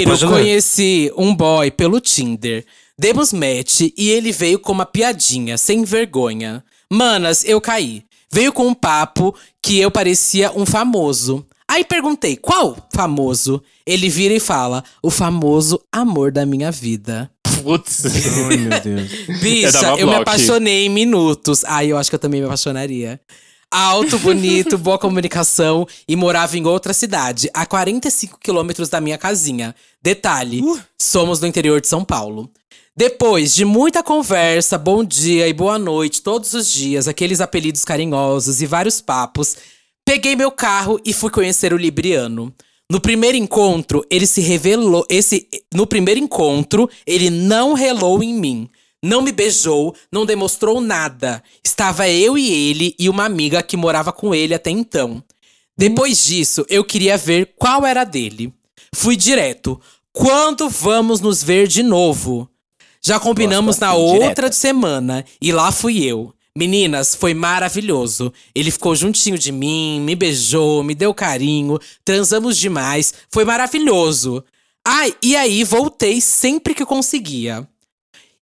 janeiro, 0.06 0.18
conheci 0.28 1.12
um 1.16 1.36
boy 1.36 1.70
pelo 1.70 2.00
Tinder. 2.00 2.66
Demos 2.98 3.32
match 3.32 3.82
e 3.96 4.10
ele 4.10 4.32
veio 4.32 4.60
com 4.60 4.72
uma 4.72 4.86
piadinha, 4.86 5.58
sem 5.58 5.84
vergonha. 5.84 6.64
Manas, 6.92 7.44
eu 7.46 7.62
caí. 7.62 8.04
Veio 8.32 8.52
com 8.52 8.68
um 8.68 8.74
papo 8.74 9.36
que 9.62 9.80
eu 9.80 9.92
parecia 9.92 10.52
um 10.56 10.66
famoso. 10.66 11.46
Aí 11.68 11.84
perguntei, 11.84 12.36
qual 12.36 12.76
famoso? 12.92 13.62
Ele 13.86 14.10
vira 14.10 14.34
e 14.34 14.40
fala, 14.40 14.84
o 15.04 15.12
famoso 15.12 15.80
amor 15.92 16.32
da 16.32 16.46
minha 16.46 16.72
vida. 16.72 17.30
Putz. 17.62 18.06
Ai, 18.06 18.58
meu 18.58 18.80
Deus. 18.82 19.40
Bicha, 19.40 19.72
dava 19.72 20.00
eu 20.00 20.08
me 20.08 20.16
apaixonei 20.16 20.86
em 20.86 20.90
minutos. 20.90 21.64
Ai, 21.66 21.92
eu 21.92 21.98
acho 21.98 22.10
que 22.10 22.16
eu 22.16 22.20
também 22.20 22.42
me 22.42 22.48
apaixonaria. 22.48 23.20
Alto, 23.72 24.18
bonito, 24.20 24.80
boa 24.80 24.98
comunicação 24.98 25.88
e 26.08 26.16
morava 26.16 26.58
em 26.58 26.66
outra 26.66 26.92
cidade, 26.92 27.50
a 27.54 27.68
45 27.68 28.40
quilômetros 28.40 28.90
da 28.90 29.00
minha 29.00 29.18
casinha. 29.18 29.76
Detalhe: 30.02 30.64
somos 30.98 31.40
do 31.40 31.46
interior 31.46 31.80
de 31.80 31.88
São 31.88 32.04
Paulo. 32.04 32.50
Depois 32.98 33.54
de 33.54 33.64
muita 33.64 34.02
conversa, 34.02 34.78
bom 34.78 35.04
dia 35.04 35.48
e 35.48 35.54
boa 35.54 35.78
noite 35.78 36.22
todos 36.22 36.54
os 36.54 36.72
dias, 36.72 37.08
aqueles 37.08 37.40
apelidos 37.40 37.86
carinhosos 37.86 38.62
e 38.62 38.66
vários 38.66 39.00
papos, 39.00 39.56
peguei 40.04 40.36
meu 40.36 40.52
carro 40.52 41.00
e 41.06 41.14
fui 41.14 41.30
conhecer 41.30 41.72
o 41.72 41.78
Libriano. 41.78 42.54
No 42.92 43.00
primeiro 43.00 43.38
encontro, 43.38 44.04
ele 44.10 44.26
se 44.26 44.42
revelou. 44.42 45.06
Esse, 45.08 45.48
no 45.72 45.86
primeiro 45.86 46.20
encontro, 46.20 46.90
ele 47.06 47.30
não 47.30 47.74
relou 47.74 48.24
em 48.24 48.34
mim. 48.34 48.70
Não 49.04 49.22
me 49.22 49.32
beijou, 49.32 49.96
não 50.12 50.26
demonstrou 50.26 50.82
nada. 50.82 51.42
Estava 51.64 52.10
eu 52.10 52.38
e 52.38 52.52
ele 52.52 52.96
e 53.00 53.10
uma 53.10 53.26
amiga 53.26 53.64
que 53.64 53.78
morava 53.78 54.12
com 54.12 54.36
ele 54.36 54.54
até 54.54 54.70
então. 54.70 55.24
Depois 55.78 56.26
disso, 56.26 56.66
eu 56.68 56.84
queria 56.84 57.18
ver 57.18 57.54
qual 57.56 57.86
era 57.86 58.04
dele. 58.04 58.54
Fui 58.94 59.16
direto. 59.16 59.80
Quando 60.12 60.68
vamos 60.68 61.22
nos 61.22 61.42
ver 61.42 61.68
de 61.68 61.82
novo? 61.82 62.50
Já 63.02 63.20
combinamos 63.20 63.78
na 63.78 63.94
outra 63.94 64.28
direta. 64.28 64.52
semana 64.52 65.24
e 65.42 65.54
lá 65.54 65.72
fui 65.72 66.04
eu. 66.04 66.34
Meninas, 66.58 67.16
foi 67.16 67.34
maravilhoso. 67.34 68.34
Ele 68.54 68.72
ficou 68.72 68.94
juntinho 68.94 69.38
de 69.38 69.52
mim, 69.52 70.02
me 70.02 70.16
beijou, 70.16 70.84
me 70.84 70.94
deu 70.94 71.14
carinho, 71.14 71.80
transamos 72.04 72.58
demais, 72.58 73.14
foi 73.32 73.46
maravilhoso. 73.46 74.44
Ai, 74.86 75.16
e 75.24 75.38
aí 75.38 75.64
voltei 75.64 76.20
sempre 76.20 76.74
que 76.74 76.86
conseguia. 76.86 77.66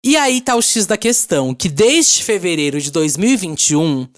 E 0.08 0.16
aí 0.16 0.40
tá 0.40 0.56
o 0.56 0.62
X 0.62 0.86
da 0.86 0.96
questão, 0.96 1.54
que 1.54 1.68
desde 1.68 2.24
fevereiro 2.24 2.80
de 2.80 2.90
2021, 2.90 4.08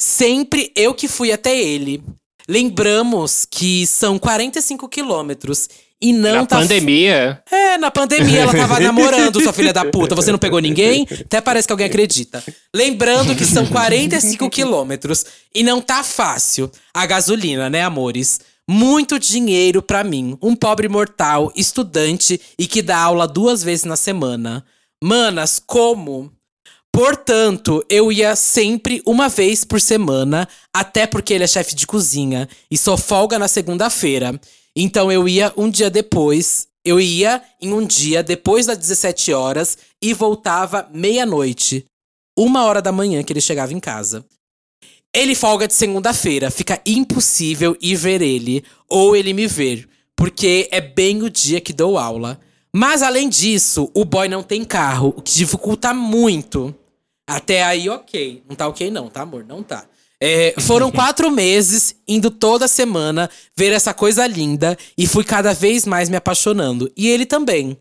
sempre 0.00 0.72
eu 0.74 0.94
que 0.94 1.06
fui 1.06 1.30
até 1.30 1.54
ele. 1.54 2.02
Lembramos 2.48 3.44
que 3.44 3.86
são 3.86 4.18
45 4.18 4.88
quilômetros 4.88 5.68
e 6.00 6.14
não 6.14 6.36
Na 6.36 6.46
tá 6.46 6.60
pandemia, 6.60 7.42
é, 7.52 7.76
na 7.76 7.90
pandemia 7.90 8.40
ela 8.40 8.54
tava 8.54 8.80
namorando, 8.80 9.42
sua 9.42 9.52
filha 9.52 9.70
da 9.70 9.84
puta. 9.84 10.14
Você 10.14 10.32
não 10.32 10.38
pegou 10.38 10.60
ninguém? 10.60 11.06
Até 11.20 11.42
parece 11.42 11.68
que 11.68 11.72
alguém 11.74 11.88
acredita. 11.88 12.42
Lembrando 12.74 13.36
que 13.36 13.44
são 13.44 13.66
45 13.66 14.48
quilômetros 14.48 15.26
e 15.54 15.62
não 15.62 15.82
tá 15.82 16.02
fácil. 16.02 16.72
A 16.94 17.04
gasolina, 17.04 17.68
né, 17.68 17.82
amores? 17.82 18.40
Muito 18.66 19.18
dinheiro 19.18 19.82
pra 19.82 20.02
mim, 20.02 20.38
um 20.40 20.56
pobre 20.56 20.88
mortal, 20.88 21.52
estudante 21.54 22.40
e 22.58 22.66
que 22.66 22.80
dá 22.80 22.96
aula 22.96 23.28
duas 23.28 23.62
vezes 23.62 23.84
na 23.84 23.94
semana. 23.94 24.64
Manas, 25.02 25.62
como? 25.64 26.32
Portanto, 26.92 27.84
eu 27.88 28.10
ia 28.10 28.34
sempre 28.34 29.00
uma 29.06 29.28
vez 29.28 29.64
por 29.64 29.80
semana, 29.80 30.48
até 30.74 31.06
porque 31.06 31.32
ele 31.32 31.44
é 31.44 31.46
chefe 31.46 31.74
de 31.74 31.86
cozinha 31.86 32.48
e 32.68 32.76
só 32.76 32.96
folga 32.96 33.38
na 33.38 33.46
segunda-feira. 33.46 34.38
Então 34.74 35.10
eu 35.12 35.28
ia 35.28 35.52
um 35.56 35.70
dia 35.70 35.88
depois, 35.88 36.66
eu 36.84 37.00
ia 37.00 37.40
em 37.60 37.72
um 37.72 37.86
dia 37.86 38.22
depois 38.22 38.66
das 38.66 38.78
17 38.78 39.32
horas 39.32 39.78
e 40.02 40.12
voltava 40.12 40.88
meia-noite. 40.92 41.84
Uma 42.36 42.64
hora 42.64 42.82
da 42.82 42.90
manhã 42.90 43.22
que 43.22 43.32
ele 43.32 43.40
chegava 43.40 43.72
em 43.72 43.80
casa. 43.80 44.24
Ele 45.14 45.34
folga 45.34 45.68
de 45.68 45.74
segunda-feira, 45.74 46.50
fica 46.50 46.80
impossível 46.84 47.76
ir 47.80 47.94
ver 47.94 48.20
ele 48.20 48.64
ou 48.88 49.14
ele 49.14 49.32
me 49.32 49.46
ver, 49.46 49.88
porque 50.16 50.68
é 50.72 50.80
bem 50.80 51.22
o 51.22 51.30
dia 51.30 51.60
que 51.60 51.72
dou 51.72 51.96
aula. 51.96 52.40
Mas 52.78 53.02
além 53.02 53.28
disso, 53.28 53.90
o 53.92 54.04
boy 54.04 54.28
não 54.28 54.40
tem 54.40 54.64
carro, 54.64 55.12
o 55.16 55.20
que 55.20 55.34
dificulta 55.34 55.92
muito. 55.92 56.72
Até 57.26 57.64
aí, 57.64 57.88
ok. 57.88 58.44
Não 58.48 58.54
tá 58.54 58.68
ok, 58.68 58.88
não, 58.88 59.08
tá, 59.08 59.22
amor? 59.22 59.44
Não 59.44 59.64
tá. 59.64 59.84
É, 60.20 60.54
foram 60.60 60.88
quatro 60.94 61.28
meses 61.28 61.96
indo 62.06 62.30
toda 62.30 62.68
semana 62.68 63.28
ver 63.56 63.72
essa 63.72 63.92
coisa 63.92 64.24
linda 64.28 64.78
e 64.96 65.08
fui 65.08 65.24
cada 65.24 65.52
vez 65.52 65.84
mais 65.86 66.08
me 66.08 66.14
apaixonando. 66.14 66.88
E 66.96 67.08
ele 67.08 67.26
também. 67.26 67.76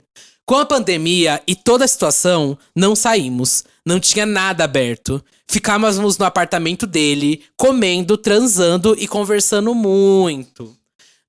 Com 0.48 0.56
a 0.56 0.66
pandemia 0.66 1.44
e 1.46 1.54
toda 1.54 1.86
a 1.86 1.88
situação, 1.88 2.58
não 2.76 2.96
saímos. 2.96 3.66
Não 3.86 4.00
tinha 4.00 4.26
nada 4.26 4.64
aberto. 4.64 5.24
Ficávamos 5.48 6.18
no 6.18 6.26
apartamento 6.26 6.88
dele, 6.88 7.44
comendo, 7.56 8.18
transando 8.18 8.96
e 8.98 9.08
conversando 9.08 9.76
muito. 9.76 10.76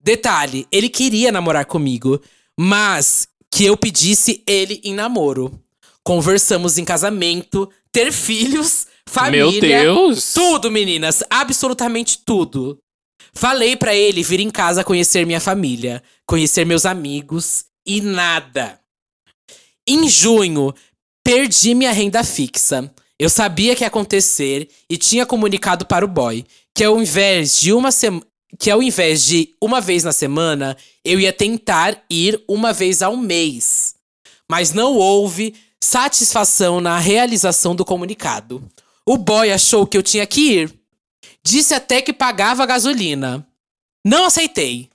Detalhe, 0.01 0.67
ele 0.73 0.89
queria 0.89 1.31
namorar 1.31 1.67
comigo, 1.67 2.19
mas 2.59 3.29
que 3.53 3.65
eu 3.65 3.77
pedisse 3.77 4.43
ele 4.47 4.81
em 4.85 4.95
namoro. 4.95 5.59
Conversamos 6.05 6.79
em 6.79 6.85
casamento, 6.85 7.69
ter 7.93 8.13
filhos, 8.13 8.87
família. 9.09 9.51
Meu 9.51 9.61
Deus! 9.61 10.33
Tudo, 10.33 10.71
meninas, 10.71 11.23
absolutamente 11.29 12.19
tudo. 12.25 12.79
Falei 13.35 13.77
pra 13.77 13.95
ele 13.95 14.23
vir 14.23 14.41
em 14.41 14.51
casa 14.51 14.85
conhecer 14.85 15.27
minha 15.27 15.41
família, 15.41 16.03
conhecer 16.27 16.65
meus 16.65 16.87
amigos 16.87 17.67
e 17.87 18.01
nada. 18.01 18.81
Em 19.87 20.09
junho, 20.09 20.75
perdi 21.25 21.75
minha 21.75 21.93
renda 21.93 22.25
fixa. 22.25 22.93
Eu 23.19 23.29
sabia 23.29 23.75
que 23.75 23.83
ia 23.83 23.89
acontecer 23.89 24.69
e 24.89 24.97
tinha 24.97 25.27
comunicado 25.27 25.85
para 25.87 26.05
o 26.05 26.09
boy 26.09 26.45
que 26.75 26.85
ao 26.85 27.01
invés 27.01 27.61
de 27.61 27.73
uma 27.73 27.91
semana 27.91 28.25
que 28.57 28.71
ao 28.71 28.83
invés 28.83 29.25
de 29.25 29.55
uma 29.61 29.81
vez 29.81 30.05
na 30.05 30.13
semana, 30.13 30.77
eu 31.05 31.19
ia 31.19 31.33
tentar 31.33 32.03
ir 32.09 32.43
uma 32.49 32.73
vez 32.73 33.03
ao 33.03 33.17
mês. 33.17 33.95
Mas 34.49 34.73
não 34.73 34.95
houve 34.95 35.55
satisfação 35.83 36.81
na 36.81 36.99
realização 36.99 37.75
do 37.75 37.85
comunicado. 37.85 38.63
O 39.05 39.17
boy 39.17 39.51
achou 39.51 39.87
que 39.87 39.97
eu 39.97 40.03
tinha 40.03 40.27
que 40.27 40.53
ir. 40.53 40.75
Disse 41.43 41.75
até 41.75 42.01
que 42.03 42.13
pagava 42.13 42.67
gasolina. 42.67 43.47
Não 44.05 44.25
aceitei. 44.25 44.89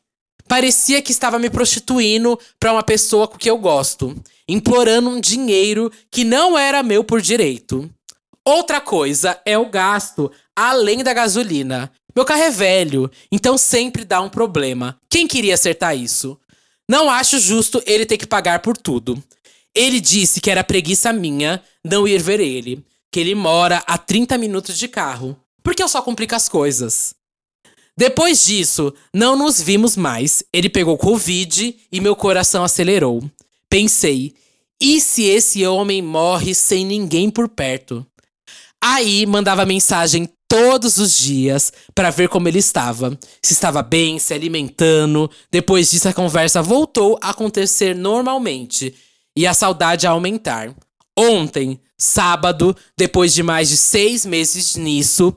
Parecia 0.48 1.02
que 1.02 1.12
estava 1.12 1.40
me 1.40 1.50
prostituindo 1.50 2.38
pra 2.60 2.74
uma 2.74 2.84
pessoa 2.84 3.28
com 3.28 3.38
que 3.38 3.50
eu 3.50 3.58
gosto, 3.58 4.16
implorando 4.48 5.10
um 5.10 5.20
dinheiro 5.20 5.92
que 6.12 6.24
não 6.24 6.58
era 6.58 6.84
meu 6.84 7.04
por 7.04 7.22
direito. 7.22 7.90
Outra 8.46 8.82
coisa 8.82 9.40
é 9.46 9.58
o 9.58 9.70
gasto 9.70 10.32
além 10.56 11.04
da 11.04 11.14
gasolina. 11.14 11.92
Meu 12.16 12.26
carro 12.26 12.44
é 12.44 12.50
velho, 12.50 13.10
então 13.32 13.58
sempre 13.58 14.06
dá 14.06 14.22
um 14.22 14.30
problema. 14.30 15.00
Quem 15.10 15.28
queria 15.28 15.56
acertar 15.56 15.98
isso? 15.98 16.40
Não 16.88 17.10
acho 17.10 17.40
justo 17.40 17.82
ele 17.86 18.06
ter 18.06 18.18
que 18.18 18.28
pagar 18.28 18.60
por 18.60 18.78
tudo. 18.78 19.22
Ele 19.74 20.00
disse 20.00 20.40
que 20.40 20.52
era 20.52 20.64
preguiça 20.64 21.12
minha 21.12 21.62
não 21.84 22.08
ir 22.08 22.22
ver 22.22 22.40
ele, 22.40 22.86
que 23.12 23.20
ele 23.20 23.34
mora 23.34 23.84
a 23.88 23.98
30 23.98 24.38
minutos 24.38 24.78
de 24.78 24.88
carro. 24.88 25.36
Porque 25.64 25.82
eu 25.82 25.88
só 25.88 26.02
complico 26.02 26.36
as 26.36 26.48
coisas. 26.48 27.16
Depois 27.98 28.46
disso, 28.46 28.94
não 29.14 29.36
nos 29.36 29.62
vimos 29.62 29.96
mais. 29.96 30.44
Ele 30.52 30.70
pegou 30.70 30.98
Covid 30.98 31.76
e 31.92 32.02
meu 32.02 32.16
coração 32.16 32.64
acelerou. 32.64 33.24
Pensei, 33.70 34.34
e 34.80 35.00
se 35.00 35.24
esse 35.24 35.66
homem 35.66 36.02
morre 36.02 36.54
sem 36.54 36.86
ninguém 36.86 37.30
por 37.30 37.48
perto? 37.48 38.06
Aí 38.84 39.26
mandava 39.26 39.66
mensagem 39.66 40.28
todos 40.54 41.00
os 41.00 41.18
dias 41.18 41.74
para 41.96 42.12
ver 42.12 42.30
como 42.30 42.48
ele 42.48 42.60
estava, 42.60 43.18
se 43.42 43.54
estava 43.54 43.82
bem, 43.82 44.20
se 44.20 44.36
alimentando. 44.36 45.28
Depois 45.50 45.90
disso, 45.90 46.08
a 46.08 46.14
conversa 46.14 46.62
voltou 46.62 47.18
a 47.20 47.32
acontecer 47.32 47.96
normalmente 47.96 48.94
e 49.36 49.48
a 49.48 49.54
saudade 49.56 50.06
a 50.06 50.12
aumentar. 50.12 50.72
Ontem, 51.18 51.80
sábado, 51.98 52.78
depois 52.96 53.34
de 53.34 53.42
mais 53.42 53.70
de 53.70 53.78
seis 53.78 54.28
meses 54.28 54.76
nisso, 54.76 55.36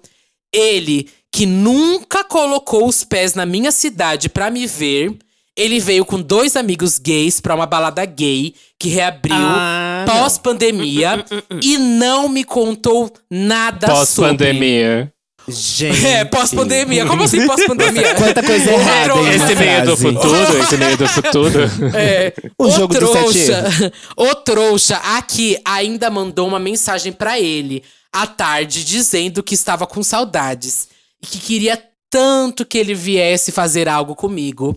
ele, 0.53 1.09
que 1.33 1.47
nunca 1.47 2.23
colocou 2.23 2.87
os 2.87 3.03
pés 3.03 3.33
na 3.33 3.47
minha 3.47 3.73
cidade 3.73 4.29
para 4.29 4.51
me 4.51 4.67
ver, 4.67 5.17
ele 5.57 5.81
veio 5.81 6.05
com 6.05 6.21
dois 6.21 6.55
amigos 6.57 6.99
gays 6.99 7.41
para 7.41 7.55
uma 7.55 7.67
balada 7.67 8.05
gay 8.05 8.55
que 8.79 8.89
reabriu 8.89 9.35
Ah, 9.37 10.05
pós-pandemia 10.07 11.25
e 11.63 11.79
não 11.79 12.29
me 12.29 12.45
contou 12.45 13.11
nada 13.31 13.87
sobre. 13.89 14.31
Pós-pandemia. 14.31 15.13
Gente. 15.49 16.05
É, 16.05 16.25
pós-pandemia. 16.25 17.07
Como 17.07 17.23
assim 17.23 17.45
pós-pandemia? 17.47 18.15
Quanta 18.17 18.43
coisa 18.43 18.71
errada 18.73 19.05
Trouxa. 19.05 19.31
Esse 19.37 19.55
meio 19.55 19.85
do 19.87 19.97
futuro, 19.97 20.59
esse 20.59 20.77
meio 20.77 20.97
do 20.97 21.09
futuro. 21.09 21.61
É, 21.95 22.35
O 22.59 22.69
jogo 22.71 22.99
dos 22.99 23.11
sete 23.11 23.47
trouxa, 23.47 23.93
o 24.17 24.35
trouxa 24.35 24.97
aqui 25.17 25.57
ainda 25.65 26.11
mandou 26.11 26.49
uma 26.49 26.59
mensagem 26.59 27.13
pra 27.13 27.39
ele 27.39 27.83
à 28.13 28.27
tarde 28.27 28.85
dizendo 28.85 29.43
que 29.43 29.55
estava 29.55 29.87
com 29.87 30.03
saudades 30.03 30.89
e 31.23 31.27
que 31.27 31.39
queria 31.39 31.81
tanto 32.11 32.67
que 32.67 32.77
ele 32.79 32.95
viesse 32.95 33.53
fazer 33.53 33.89
algo 33.89 34.17
comigo. 34.17 34.77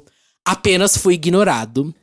Apenas 0.49 0.97
fui 0.97 1.13
ignorado. 1.13 1.93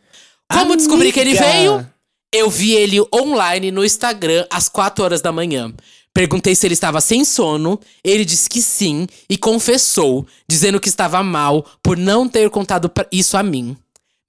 Como 0.49 0.77
descobri 0.77 1.11
que 1.11 1.19
ele 1.19 1.37
Amiga. 1.37 1.53
veio? 1.53 1.91
Eu 2.33 2.49
vi 2.49 2.75
ele 2.75 3.01
online 3.13 3.73
no 3.73 3.85
Instagram 3.85 4.47
às 4.49 4.69
4 4.69 5.03
horas 5.03 5.21
da 5.21 5.33
manhã. 5.33 5.75
Perguntei 6.15 6.55
se 6.55 6.65
ele 6.65 6.75
estava 6.75 7.01
sem 7.01 7.25
sono. 7.25 7.81
Ele 8.05 8.25
disse 8.25 8.49
que 8.49 8.63
sim 8.63 9.09
e 9.29 9.37
confessou, 9.37 10.25
dizendo 10.49 10.79
que 10.79 10.89
estava 10.89 11.25
mal 11.25 11.67
por 11.83 11.97
não 11.97 12.29
ter 12.29 12.49
contado 12.49 12.89
isso 13.11 13.37
a 13.37 13.43
mim. 13.43 13.77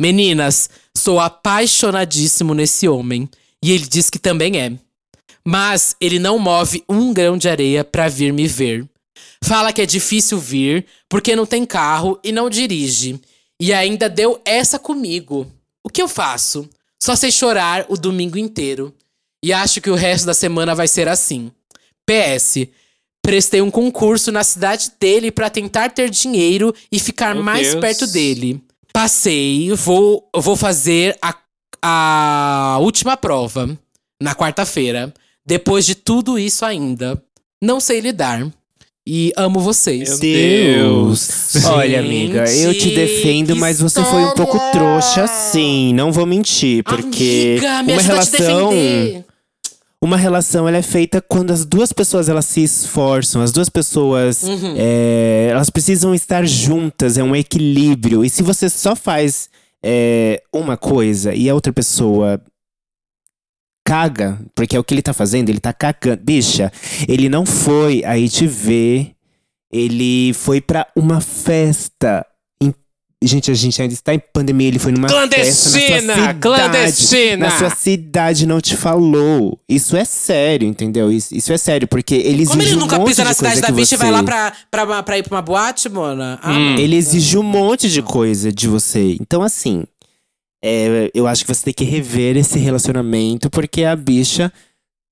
Meninas, 0.01 0.67
sou 0.97 1.19
apaixonadíssimo 1.19 2.55
nesse 2.55 2.87
homem. 2.87 3.29
E 3.63 3.71
ele 3.71 3.85
diz 3.85 4.09
que 4.09 4.17
também 4.17 4.59
é. 4.59 4.71
Mas 5.45 5.95
ele 6.01 6.17
não 6.17 6.39
move 6.39 6.83
um 6.89 7.13
grão 7.13 7.37
de 7.37 7.47
areia 7.47 7.83
pra 7.83 8.09
vir 8.09 8.33
me 8.33 8.47
ver. 8.47 8.83
Fala 9.43 9.71
que 9.71 9.81
é 9.83 9.85
difícil 9.85 10.39
vir 10.39 10.87
porque 11.07 11.35
não 11.35 11.45
tem 11.45 11.63
carro 11.65 12.19
e 12.23 12.31
não 12.31 12.49
dirige. 12.49 13.21
E 13.59 13.73
ainda 13.73 14.09
deu 14.09 14.39
essa 14.45 14.77
comigo. 14.77 15.47
O 15.83 15.89
que 15.89 16.01
eu 16.01 16.07
faço? 16.07 16.69
Só 17.01 17.15
sei 17.15 17.31
chorar 17.31 17.85
o 17.89 17.97
domingo 17.97 18.37
inteiro. 18.37 18.93
E 19.43 19.53
acho 19.53 19.81
que 19.81 19.89
o 19.89 19.95
resto 19.95 20.25
da 20.25 20.33
semana 20.33 20.75
vai 20.75 20.87
ser 20.87 21.07
assim. 21.07 21.51
PS. 22.05 22.67
Prestei 23.21 23.61
um 23.61 23.71
concurso 23.71 24.31
na 24.31 24.43
cidade 24.43 24.91
dele 24.99 25.31
pra 25.31 25.49
tentar 25.49 25.89
ter 25.91 26.09
dinheiro 26.09 26.73
e 26.91 26.99
ficar 26.99 27.35
Meu 27.35 27.43
mais 27.43 27.71
Deus. 27.71 27.81
perto 27.81 28.07
dele. 28.07 28.61
Passei, 28.93 29.71
vou, 29.73 30.27
vou 30.35 30.55
fazer 30.55 31.17
a, 31.21 31.35
a 31.81 32.77
última 32.79 33.17
prova 33.17 33.77
na 34.21 34.33
quarta-feira. 34.33 35.13
Depois 35.45 35.85
de 35.85 35.95
tudo 35.95 36.39
isso 36.39 36.65
ainda. 36.65 37.21
Não 37.61 37.79
sei 37.79 37.99
lidar. 37.99 38.51
E 39.09 39.31
amo 39.37 39.61
vocês. 39.61 40.09
Meu 40.09 40.19
Deus. 40.19 41.49
Deus. 41.53 41.65
Olha, 41.65 42.01
amiga, 42.01 42.43
eu 42.51 42.77
te 42.77 42.93
defendo, 42.93 43.55
mas 43.55 43.79
você 43.79 44.03
foi 44.03 44.21
um 44.25 44.33
pouco 44.33 44.59
trouxa, 44.73 45.25
sim. 45.27 45.93
Não 45.93 46.11
vou 46.11 46.25
mentir, 46.25 46.83
porque 46.83 47.57
Amiga, 47.61 47.83
me 47.83 47.93
uma 47.93 47.99
ajuda 48.01 48.19
a 48.19 48.25
te 48.25 48.37
relação, 48.37 48.69
defender. 48.69 49.25
uma 50.01 50.17
relação, 50.17 50.67
ela 50.67 50.75
é 50.77 50.81
feita 50.81 51.21
quando 51.21 51.51
as 51.51 51.63
duas 51.63 51.93
pessoas 51.93 52.27
elas 52.27 52.43
se 52.45 52.61
esforçam, 52.61 53.41
as 53.41 53.53
duas 53.53 53.69
pessoas, 53.69 54.43
Uhum. 54.43 54.73
é, 54.75 55.47
elas 55.51 55.69
precisam 55.69 56.13
estar 56.13 56.45
juntas, 56.45 57.17
é 57.17 57.23
um 57.23 57.33
equilíbrio. 57.33 58.25
E 58.25 58.29
se 58.29 58.43
você 58.43 58.69
só 58.69 58.93
faz 58.93 59.49
é, 59.81 60.41
uma 60.53 60.75
coisa 60.75 61.33
e 61.33 61.49
a 61.49 61.53
outra 61.55 61.71
pessoa 61.71 62.41
caga, 63.87 64.39
porque 64.53 64.75
é 64.75 64.79
o 64.79 64.83
que 64.83 64.93
ele 64.93 65.01
tá 65.01 65.13
fazendo, 65.13 65.49
ele 65.49 65.59
tá 65.59 65.71
cagando. 65.73 66.21
Bicha, 66.23 66.71
ele 67.07 67.29
não 67.29 67.45
foi 67.45 68.03
aí 68.05 68.27
te 68.29 68.45
ver, 68.45 69.11
ele 69.71 70.33
foi 70.33 70.59
pra 70.61 70.87
uma 70.95 71.21
festa. 71.21 72.25
Em- 72.61 72.73
Gente, 73.23 73.49
a 73.49 73.53
gente 73.55 73.81
ainda 73.81 73.93
está 73.93 74.13
em 74.13 74.19
pandemia, 74.19 74.67
ele 74.67 74.77
foi 74.77 74.91
numa 74.91 75.07
festa 75.09 75.25
na 75.25 75.51
sua 75.51 75.71
Clandestina! 75.79 76.13
cidade. 76.13 76.39
Clandestina! 76.39 77.37
Na 77.49 77.57
sua 77.57 77.69
cidade 77.71 78.45
não 78.45 78.61
te 78.61 78.75
falou. 78.77 79.59
Isso 79.67 79.97
é 79.97 80.05
sério, 80.05 80.67
entendeu? 80.67 81.11
Isso, 81.11 81.33
isso 81.35 81.51
é 81.51 81.57
sério, 81.57 81.87
porque 81.87 82.13
ele 82.13 82.43
exige 82.43 82.49
Como 82.49 82.61
ele 82.61 82.75
um 82.75 82.79
nunca 82.79 82.99
monte 82.99 83.07
pisa 83.07 83.23
na 83.23 83.33
cidade 83.33 83.59
da 83.61 83.71
bicha 83.71 83.95
e 83.95 83.97
vai 83.97 84.11
lá 84.11 84.21
pra, 84.21 84.53
pra, 84.69 85.01
pra 85.03 85.17
ir 85.17 85.23
pra 85.23 85.35
uma 85.35 85.41
boate, 85.41 85.89
mona? 85.89 86.39
Ah, 86.43 86.51
Hum. 86.53 86.77
Ele 86.77 86.95
exige 86.95 87.37
um 87.37 87.43
monte 87.43 87.89
de 87.89 88.01
coisa 88.03 88.51
de 88.51 88.67
você. 88.67 89.17
Então, 89.19 89.41
assim, 89.41 89.83
é, 90.63 91.09
eu 91.13 91.27
acho 91.27 91.45
que 91.45 91.53
você 91.53 91.65
tem 91.65 91.73
que 91.73 91.83
rever 91.83 92.35
esse 92.37 92.57
relacionamento, 92.59 93.49
porque 93.49 93.83
a 93.83 93.95
bicha 93.95 94.51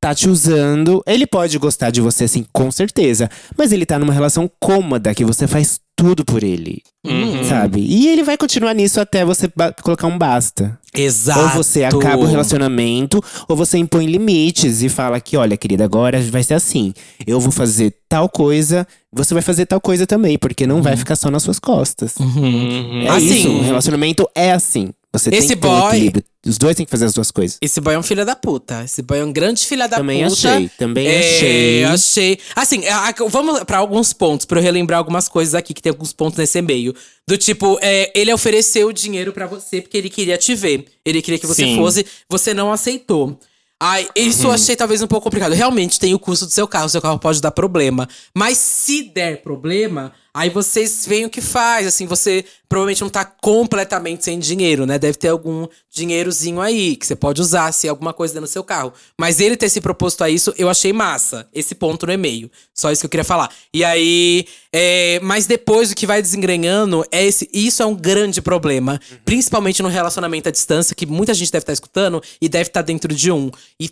tá 0.01 0.13
te 0.13 0.29
usando. 0.29 1.01
Ele 1.08 1.25
pode 1.25 1.58
gostar 1.58 1.89
de 1.89 2.01
você, 2.01 2.25
assim, 2.25 2.45
com 2.53 2.69
certeza. 2.69 3.29
Mas 3.58 3.71
ele 3.71 3.86
tá 3.86 3.97
numa 3.97 4.13
relação 4.13 4.49
cômoda, 4.60 5.13
que 5.15 5.25
você 5.25 5.47
faz 5.47 5.79
tudo 5.97 6.25
por 6.25 6.43
ele, 6.43 6.81
Uhum. 7.08 7.41
sabe? 7.45 7.79
E 7.79 8.10
ele 8.10 8.21
vai 8.21 8.38
continuar 8.38 8.73
nisso 8.73 8.99
até 8.99 9.23
você 9.23 9.49
colocar 9.81 10.08
um 10.08 10.17
basta. 10.17 10.77
Exato. 10.93 11.39
Ou 11.39 11.49
você 11.63 11.86
acaba 11.86 12.17
o 12.21 12.25
relacionamento, 12.25 13.23
ou 13.47 13.55
você 13.55 13.77
impõe 13.77 14.05
limites 14.05 14.81
e 14.84 14.89
fala 14.89 15.19
que, 15.21 15.38
olha, 15.38 15.55
querida, 15.55 15.86
agora 15.86 16.21
vai 16.23 16.43
ser 16.43 16.53
assim. 16.55 16.93
Eu 17.25 17.39
vou 17.39 17.51
fazer 17.51 17.95
tal 18.10 18.27
coisa, 18.27 18.86
você 19.12 19.34
vai 19.34 19.41
fazer 19.41 19.65
tal 19.65 19.79
coisa 19.79 20.05
também, 20.05 20.38
porque 20.38 20.67
não 20.67 20.81
vai 20.81 20.97
ficar 20.97 21.15
só 21.15 21.31
nas 21.31 21.43
suas 21.43 21.60
costas. 21.60 22.15
Uhum. 22.19 23.03
É 23.03 23.08
Assim, 23.10 23.39
isso, 23.39 23.49
um 23.49 23.62
relacionamento 23.63 24.29
é 24.36 24.51
assim. 24.51 24.89
Você 25.19 25.30
esse 25.30 25.47
tem 25.49 25.56
que 25.58 25.62
ter 25.62 25.67
um 25.67 25.80
boy- 25.80 25.89
equilíbrio. 25.89 26.23
Os 26.45 26.58
dois 26.58 26.75
têm 26.75 26.86
que 26.86 26.91
fazer 26.91 27.06
as 27.06 27.13
duas 27.13 27.32
coisas. 27.32 27.58
Esse 27.62 27.82
boy 27.82 27.95
é 27.95 27.99
um 27.99 28.04
filho 28.04 28.23
da 28.25 28.36
puta. 28.36 28.84
Esse 28.84 29.01
boy 29.01 29.17
é 29.19 29.23
um 29.25 29.32
grande 29.34 29.65
filho 29.65 29.88
da 29.89 29.97
Também 29.97 30.23
puta. 30.28 30.34
achei, 30.49 30.69
também 30.78 31.08
É, 31.08 31.19
achei. 31.19 31.84
achei. 31.86 32.39
Assim, 32.56 32.86
a- 32.88 33.10
a- 33.10 33.13
vamos 33.30 33.63
pra 33.63 33.78
alguns 33.80 34.13
pontos, 34.13 34.45
pra 34.45 34.60
eu 34.60 34.63
relembrar 34.63 34.99
algumas 34.99 35.28
coisas 35.28 35.56
aqui, 35.56 35.73
que 35.73 35.82
tem 35.82 35.89
alguns 35.89 36.13
pontos 36.13 36.38
nesse 36.38 36.58
e-mail. 36.60 36.93
Do 37.28 37.38
tipo, 37.38 37.80
é, 37.82 38.12
ele 38.15 38.32
ofereceu 38.32 38.91
dinheiro 38.93 39.34
pra 39.34 39.47
você 39.47 39.82
porque 39.82 39.97
ele 39.97 40.10
queria 40.10 40.38
te 40.38 40.54
ver. 40.54 40.86
Ele 41.04 41.21
queria 41.21 41.39
que 41.39 41.47
você 41.47 41.63
Sim. 41.63 41.78
fosse, 41.78 42.06
você 42.30 42.54
não 42.54 42.71
aceitou. 42.71 43.39
Ai, 43.82 44.08
isso 44.15 44.43
Uhum. 44.43 44.49
eu 44.49 44.51
achei 44.54 44.75
talvez 44.75 45.01
um 45.01 45.08
pouco 45.08 45.23
complicado. 45.25 45.51
Realmente 45.54 45.99
tem 45.99 46.13
o 46.13 46.19
custo 46.19 46.45
do 46.45 46.51
seu 46.51 46.67
carro, 46.67 46.88
seu 46.88 47.01
carro 47.01 47.19
pode 47.19 47.41
dar 47.41 47.51
problema. 47.51 48.08
Mas 48.34 48.58
se 48.58 49.04
der 49.13 49.41
problema, 49.41 50.13
aí 50.36 50.50
vocês 50.50 51.06
veem 51.08 51.26
o 51.26 51.30
que 51.30 51.39
faz. 51.39 51.88
Assim, 51.88 52.06
você 52.06 52.43
provavelmente 52.67 53.02
não 53.02 53.10
tá 53.10 53.24
completamente 53.24 54.26
sem 54.26 54.38
dinheiro, 54.38 54.86
né? 54.86 55.00
Deve 55.00 55.17
ter 55.17 55.30
algum 55.30 55.65
dinheirozinho 55.89 56.60
aí 56.60 56.98
que 56.98 57.08
você 57.08 57.15
pode 57.15 57.41
usar 57.41 57.71
se 57.71 57.88
alguma 57.88 58.13
coisa 58.13 58.34
dentro 58.34 58.50
do 58.50 58.52
seu 58.52 58.63
carro. 58.63 58.91
Mas 59.17 59.39
ele 59.39 59.56
ter 59.56 59.69
se 59.69 59.80
proposto 59.80 60.26
a 60.26 60.30
isso, 60.30 60.54
eu 60.58 60.69
achei 60.69 60.91
massa. 60.91 61.48
Esse 61.54 61.74
ponto 61.74 62.06
no 62.06 62.12
e-mail. 62.12 62.52
Só 62.74 62.91
isso 62.91 63.02
que 63.02 63.06
eu 63.06 63.10
queria 63.10 63.24
falar. 63.24 63.50
E 63.74 63.84
aí. 63.84 64.45
é, 64.74 65.21
mas 65.24 65.48
depois 65.48 65.91
o 65.91 65.95
que 65.95 66.06
vai 66.06 66.21
desengrenhando 66.21 67.06
é 67.10 67.26
esse. 67.26 67.50
Isso 67.54 67.82
é 67.82 67.86
um 67.86 67.95
grande 67.95 68.41
problema. 68.41 69.00
Principalmente 69.24 69.82
no 69.82 69.88
relacionamento 69.88 70.50
à 70.50 70.52
distância, 70.52 70.93
que 70.93 71.06
muita 71.06 71.34
gente 71.34 71.52
deve 71.52 71.63
estar 71.63 71.74
escutando 71.74 72.21
e 72.41 72.50
deve 72.50 72.69
estar 72.69 72.82
dentro 72.82 73.15
de 73.15 73.32
um. 73.32 73.50
E 73.80 73.89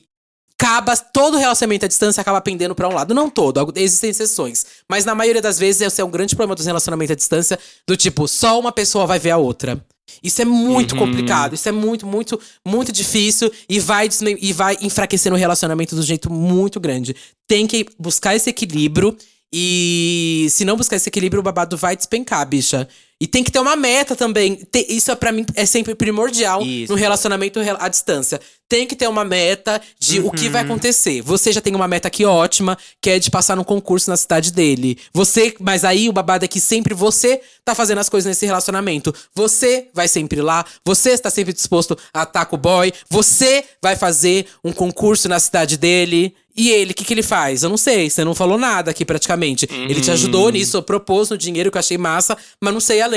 acaba 0.59 0.95
todo 0.95 1.37
relacionamento 1.37 1.85
à 1.85 1.87
distância 1.87 2.21
acaba 2.21 2.39
pendendo 2.39 2.73
pra 2.73 2.87
um 2.87 2.93
lado. 2.93 3.13
Não 3.13 3.29
todo, 3.29 3.73
existem 3.75 4.09
exceções, 4.11 4.65
mas 4.89 5.05
na 5.05 5.13
maioria 5.13 5.41
das 5.41 5.59
vezes 5.59 5.81
esse 5.81 6.01
é 6.01 6.05
um 6.05 6.11
grande 6.11 6.35
problema 6.35 6.55
dos 6.55 6.65
relacionamentos 6.65 7.11
à 7.11 7.15
distância, 7.15 7.59
do 7.87 7.97
tipo, 7.97 8.27
só 8.27 8.59
uma 8.59 8.71
pessoa 8.71 9.05
vai 9.05 9.19
ver 9.19 9.31
a 9.31 9.37
outra. 9.37 9.83
Isso 10.21 10.41
é 10.41 10.45
muito 10.45 10.95
complicado, 10.95 11.55
isso 11.55 11.67
é 11.67 11.71
muito, 11.71 12.05
muito, 12.05 12.39
muito 12.65 12.91
difícil 12.91 13.51
e 13.67 13.79
vai, 13.79 14.09
e 14.39 14.53
vai 14.53 14.77
enfraquecendo 14.81 15.35
o 15.35 15.39
relacionamento 15.39 15.95
do 15.95 16.03
jeito 16.03 16.31
muito 16.31 16.79
grande. 16.79 17.15
Tem 17.47 17.65
que 17.65 17.85
buscar 17.97 18.35
esse 18.35 18.49
equilíbrio 18.49 19.17
e 19.51 20.47
se 20.49 20.65
não 20.65 20.75
buscar 20.75 20.95
esse 20.95 21.09
equilíbrio, 21.09 21.39
o 21.39 21.43
babado 21.43 21.77
vai 21.77 21.95
despencar, 21.95 22.43
bicha. 22.47 22.87
E 23.23 23.27
tem 23.27 23.41
que 23.41 23.49
ter 23.49 23.59
uma 23.59 23.77
meta 23.77 24.17
também. 24.17 24.55
Te- 24.69 24.85
isso 24.89 25.09
é 25.09 25.15
para 25.15 25.31
mim 25.31 25.45
é 25.55 25.65
sempre 25.65 25.95
primordial 25.95 26.61
Isso. 26.61 26.91
no 26.91 26.97
relacionamento 26.99 27.61
rel- 27.61 27.77
à 27.79 27.87
distância. 27.87 28.37
Tem 28.67 28.85
que 28.85 28.97
ter 28.97 29.07
uma 29.07 29.23
meta 29.23 29.79
de 29.97 30.19
o 30.19 30.29
que 30.29 30.49
vai 30.49 30.61
Uhum. 30.63 30.71
acontecer. 30.71 31.21
Você 31.21 31.53
já 31.53 31.61
tem 31.61 31.73
uma 31.73 31.87
meta 31.87 32.09
aqui 32.09 32.25
ótima, 32.25 32.77
que 33.01 33.09
é 33.11 33.19
de 33.19 33.31
passar 33.31 33.55
num 33.55 33.63
concurso 33.63 34.09
na 34.09 34.17
cidade 34.17 34.51
dele. 34.51 34.97
Você, 35.13 35.55
mas 35.57 35.85
aí 35.85 36.09
o 36.09 36.13
babado 36.13 36.43
é 36.43 36.47
que 36.49 36.59
sempre 36.59 36.93
você 36.93 37.39
tá 37.63 37.73
fazendo 37.73 37.99
as 37.99 38.09
coisas 38.09 38.27
nesse 38.27 38.45
relacionamento. 38.45 39.15
Você 39.33 39.87
vai 39.93 40.09
sempre 40.09 40.41
lá, 40.41 40.65
você 40.83 41.11
está 41.11 41.29
sempre 41.29 41.53
disposto 41.53 41.97
a 42.13 42.23
estar 42.23 42.45
com 42.45 42.57
o 42.57 42.59
boy, 42.59 42.91
você 43.09 43.63
vai 43.81 43.95
fazer 43.95 44.47
um 44.63 44.73
concurso 44.73 45.29
na 45.29 45.39
cidade 45.39 45.77
dele. 45.77 46.35
E 46.55 46.69
ele, 46.69 46.91
o 46.91 46.93
que, 46.93 47.03
que 47.03 47.11
ele 47.15 47.23
faz? 47.23 47.63
Eu 47.63 47.69
não 47.71 47.77
sei, 47.77 48.11
você 48.11 48.23
não 48.23 48.35
falou 48.35 48.59
nada 48.59 48.91
aqui 48.91 49.03
praticamente. 49.03 49.67
Ele 49.71 49.99
te 49.99 50.11
ajudou 50.11 50.51
nisso, 50.51 50.83
propôs 50.83 51.31
no 51.31 51.35
dinheiro 51.37 51.71
que 51.71 51.77
eu 51.77 51.79
achei 51.79 51.97
massa, 51.97 52.37
mas 52.61 52.71
não 52.71 52.79
sei 52.79 53.01
além. 53.01 53.12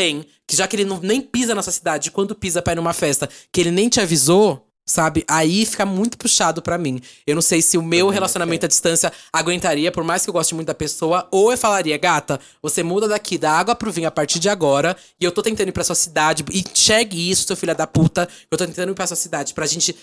Que 0.46 0.56
já 0.56 0.66
que 0.68 0.76
ele 0.76 0.84
não, 0.84 1.00
nem 1.00 1.20
pisa 1.20 1.54
nessa 1.54 1.72
cidade, 1.72 2.10
quando 2.10 2.34
pisa 2.34 2.62
pra 2.62 2.72
ir 2.72 2.76
numa 2.76 2.92
festa, 2.92 3.28
que 3.52 3.60
ele 3.60 3.70
nem 3.70 3.88
te 3.88 4.00
avisou, 4.00 4.66
sabe? 4.86 5.24
Aí 5.28 5.66
fica 5.66 5.84
muito 5.84 6.16
puxado 6.16 6.62
pra 6.62 6.78
mim. 6.78 7.00
Eu 7.26 7.34
não 7.34 7.42
sei 7.42 7.60
se 7.60 7.76
o 7.76 7.82
meu 7.82 8.08
relacionamento 8.08 8.66
à 8.66 8.68
distância 8.68 9.12
aguentaria, 9.32 9.90
por 9.90 10.04
mais 10.04 10.22
que 10.22 10.30
eu 10.30 10.32
goste 10.32 10.54
muito 10.54 10.68
da 10.68 10.74
pessoa, 10.74 11.26
ou 11.32 11.50
eu 11.50 11.58
falaria, 11.58 11.98
gata, 11.98 12.38
você 12.62 12.82
muda 12.82 13.08
daqui 13.08 13.36
da 13.36 13.50
água 13.50 13.74
pro 13.74 13.90
vinho 13.90 14.06
a 14.06 14.12
partir 14.12 14.38
de 14.38 14.48
agora, 14.48 14.96
e 15.20 15.24
eu 15.24 15.32
tô 15.32 15.42
tentando 15.42 15.68
ir 15.68 15.72
pra 15.72 15.82
sua 15.82 15.96
cidade, 15.96 16.44
e 16.52 16.60
enxergue 16.60 17.30
isso, 17.30 17.46
seu 17.46 17.56
filho 17.56 17.74
da 17.74 17.86
puta, 17.86 18.28
eu 18.50 18.56
tô 18.56 18.64
tentando 18.64 18.92
ir 18.92 18.94
pra 18.94 19.06
sua 19.06 19.16
cidade 19.16 19.52
pra 19.52 19.66
gente 19.66 19.96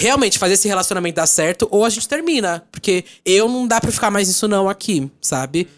realmente 0.00 0.38
fazer 0.38 0.54
esse 0.54 0.68
relacionamento 0.68 1.16
dar 1.16 1.26
certo, 1.26 1.66
ou 1.72 1.84
a 1.84 1.90
gente 1.90 2.06
termina. 2.06 2.64
Porque 2.70 3.04
eu 3.24 3.48
não 3.48 3.66
dá 3.66 3.80
pra 3.80 3.90
ficar 3.90 4.10
mais 4.10 4.28
nisso 4.28 4.46
não 4.46 4.68
aqui, 4.68 5.10
sabe? 5.20 5.68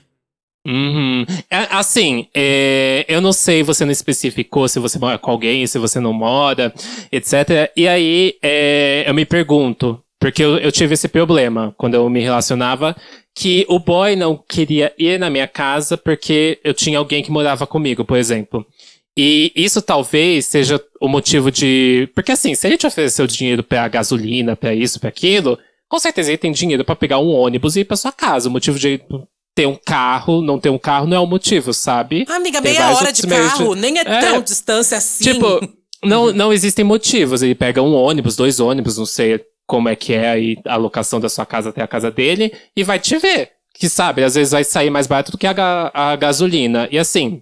Uhum. 0.67 1.25
É, 1.51 1.57
assim, 1.71 2.27
é, 2.35 3.07
eu 3.09 3.21
não 3.21 3.33
sei, 3.33 3.63
você 3.63 3.85
não 3.85 3.93
especificou 3.93 4.69
se 4.69 4.79
você 4.79 4.99
mora 4.99 5.19
com 5.19 5.31
alguém, 5.31 5.67
se 5.67 5.79
você 5.79 5.99
não 5.99 6.13
mora, 6.13 6.73
etc. 7.11 7.71
E 7.77 7.89
aí, 7.89 8.35
é, 8.43 9.05
eu 9.07 9.15
me 9.15 9.25
pergunto, 9.25 10.03
porque 10.19 10.45
eu, 10.45 10.59
eu 10.59 10.71
tive 10.71 10.95
esse 10.95 11.09
problema 11.09 11.75
quando 11.79 11.95
eu 11.95 12.09
me 12.11 12.21
relacionava, 12.21 12.95
que 13.35 13.65
o 13.69 13.79
boy 13.79 14.15
não 14.17 14.37
queria 14.37 14.93
ir 14.99 15.19
na 15.19 15.31
minha 15.31 15.49
casa 15.49 15.97
porque 15.97 16.59
eu 16.63 16.75
tinha 16.75 16.99
alguém 16.99 17.23
que 17.23 17.31
morava 17.31 17.67
comigo, 17.67 18.05
por 18.05 18.19
exemplo. 18.19 18.67
E 19.17 19.53
isso 19.57 19.83
talvez 19.83 20.47
seja 20.47 20.81
o 21.01 21.09
motivo 21.09 21.51
de. 21.51 22.09
Porque 22.15 22.33
assim, 22.33 22.55
se 22.55 22.67
ele 22.67 22.77
te 22.77 22.87
ofereceu 22.87 23.27
dinheiro 23.27 23.63
pra 23.63 23.89
gasolina, 23.89 24.55
pra 24.55 24.75
isso, 24.75 25.01
pra 25.01 25.09
aquilo, 25.09 25.59
com 25.89 25.99
certeza 25.99 26.31
ele 26.31 26.39
tem 26.39 26.53
dinheiro 26.53 26.85
pra 26.85 26.95
pegar 26.95 27.19
um 27.19 27.31
ônibus 27.31 27.77
e 27.77 27.81
ir 27.81 27.85
pra 27.85 27.97
sua 27.97 28.13
casa. 28.13 28.49
O 28.49 28.53
motivo 28.53 28.79
de 28.79 29.01
ter 29.61 29.67
um 29.67 29.77
carro, 29.85 30.41
não 30.41 30.59
ter 30.59 30.71
um 30.71 30.79
carro, 30.79 31.07
não 31.07 31.17
é 31.17 31.21
o 31.21 31.27
motivo, 31.27 31.73
sabe? 31.75 32.25
Amiga, 32.29 32.63
Tem 32.63 32.73
meia 32.73 32.91
hora 32.95 33.13
de 33.13 33.27
meios 33.27 33.53
de- 33.53 33.59
carro, 33.59 33.75
nem 33.75 33.99
é, 33.99 34.01
É. 34.01 34.21
tão 34.21 34.41
distância 34.41 34.97
assim. 34.97 35.25
Tipo, 35.25 35.61
não, 36.03 36.33
não 36.33 36.53
existem 36.53 36.85
motivos. 36.85 37.43
Ele 37.43 37.55
pega 37.55 37.83
um 37.83 37.93
ônibus, 37.95 38.37
dois 38.37 38.59
ônibus, 38.61 38.97
não 38.97 39.05
sei 39.07 39.41
como 39.67 39.89
é 39.89 39.95
que 39.95 40.15
é 40.15 40.31
aí 40.31 40.57
a 40.67 40.77
locação 40.77 41.21
da 41.21 41.29
sua 41.29 41.45
casa 41.47 41.69
até 41.69 41.83
a 41.83 41.87
casa 41.87 42.11
dele, 42.11 42.53
e 42.77 42.83
vai 42.83 42.99
te 42.99 43.19
ver. 43.19 43.51
Que 43.75 43.89
sabe, 43.89 44.25
às 44.25 44.35
vezes 44.35 44.51
vai 44.53 44.65
sair 44.65 44.91
mais 44.91 45.07
barato 45.07 45.31
do 45.33 45.39
que 45.39 45.47
a, 45.47 45.53
ga- 45.53 45.91
a 45.95 46.17
gasolina. 46.17 46.89
E 46.91 46.99
assim, 46.99 47.41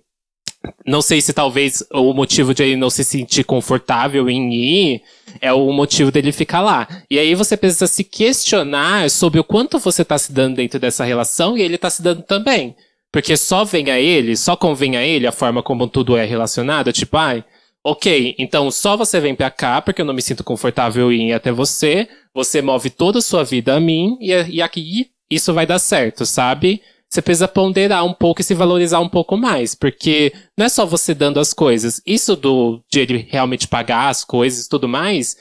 não 0.87 1.01
sei 1.01 1.21
se 1.21 1.33
talvez 1.33 1.83
o 1.93 2.13
motivo 2.13 2.53
de 2.53 2.63
ele 2.63 2.77
não 2.77 2.91
se 2.91 3.03
sentir 3.05 3.45
confortável 3.45 4.29
em 4.29 4.53
ir 4.53 5.03
é 5.41 5.53
o 5.53 5.73
motivo 5.73 6.11
dele 6.11 6.33
ficar 6.33 6.61
lá. 6.61 6.87
E 7.11 7.19
aí 7.19 7.35
você 7.35 7.57
precisa 7.57 7.87
se 7.87 8.05
questionar 8.05 9.11
sobre 9.11 9.41
o 9.41 9.45
quanto 9.45 9.79
você 9.79 10.05
tá 10.05 10.19
se 10.19 10.33
dando 10.33 10.57
dentro 10.57 10.79
dessa 10.79 11.05
relação 11.05 11.57
e 11.57 11.63
ele 11.63 11.79
tá 11.79 11.91
se 11.91 12.03
dando 12.03 12.23
também. 12.23 12.75
Porque 13.13 13.37
só 13.37 13.65
vem 13.65 13.91
a 13.91 13.99
ele, 13.99 14.37
só 14.37 14.55
convém 14.57 14.97
a 14.97 15.03
ele 15.03 15.27
a 15.27 15.33
forma 15.33 15.63
como 15.63 15.89
tudo 15.89 16.17
é 16.17 16.25
relacionado, 16.25 16.93
tipo, 16.93 17.17
ai, 17.17 17.43
ok, 17.83 18.35
então 18.39 18.71
só 18.71 18.97
você 18.97 19.19
vem 19.19 19.35
pra 19.35 19.51
cá 19.51 19.81
porque 19.81 20.03
eu 20.03 20.07
não 20.07 20.13
me 20.13 20.21
sinto 20.21 20.45
confortável 20.45 21.11
em 21.11 21.31
ir 21.31 21.33
até 21.33 21.51
você, 21.51 22.07
você 22.35 22.61
move 22.61 22.91
toda 22.91 23.19
a 23.19 23.23
sua 23.23 23.45
vida 23.45 23.75
a 23.75 23.81
mim 23.81 24.19
e, 24.21 24.33
e 24.57 24.63
aqui 24.63 25.11
isso 25.31 25.55
vai 25.55 25.67
dar 25.67 25.79
certo, 25.79 26.27
sabe? 26.27 26.83
Você 27.11 27.23
precisa 27.23 27.49
ponderar 27.49 28.05
um 28.05 28.13
pouco 28.13 28.41
e 28.41 28.45
se 28.45 28.53
valorizar 28.55 29.01
um 29.01 29.09
pouco 29.09 29.37
mais, 29.37 29.75
porque 29.75 30.33
não 30.57 30.67
é 30.67 30.69
só 30.69 30.85
você 30.85 31.15
dando 31.15 31.41
as 31.41 31.55
coisas. 31.55 32.03
Isso 32.07 32.37
do 32.37 32.83
de 32.91 33.01
ele 33.01 33.27
realmente 33.31 33.67
pagar 33.67 34.09
as 34.09 34.25
coisas 34.25 34.67
e 34.67 34.69
tudo 34.69 34.87
mais 34.87 35.37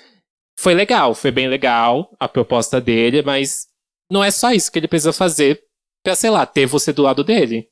foi 0.58 0.74
legal, 0.74 1.14
foi 1.14 1.30
bem 1.30 1.48
legal 1.48 2.10
a 2.20 2.28
proposta 2.28 2.80
dele, 2.82 3.22
mas 3.22 3.68
não 4.10 4.24
é 4.24 4.32
só 4.32 4.52
isso 4.52 4.72
que 4.72 4.80
ele 4.80 4.88
precisa 4.88 5.14
fazer 5.14 5.62
pra, 6.04 6.16
sei 6.16 6.30
lá, 6.30 6.46
ter 6.46 6.66
você 6.66 6.94
do 6.94 7.04
lado 7.04 7.24
dele. 7.24 7.68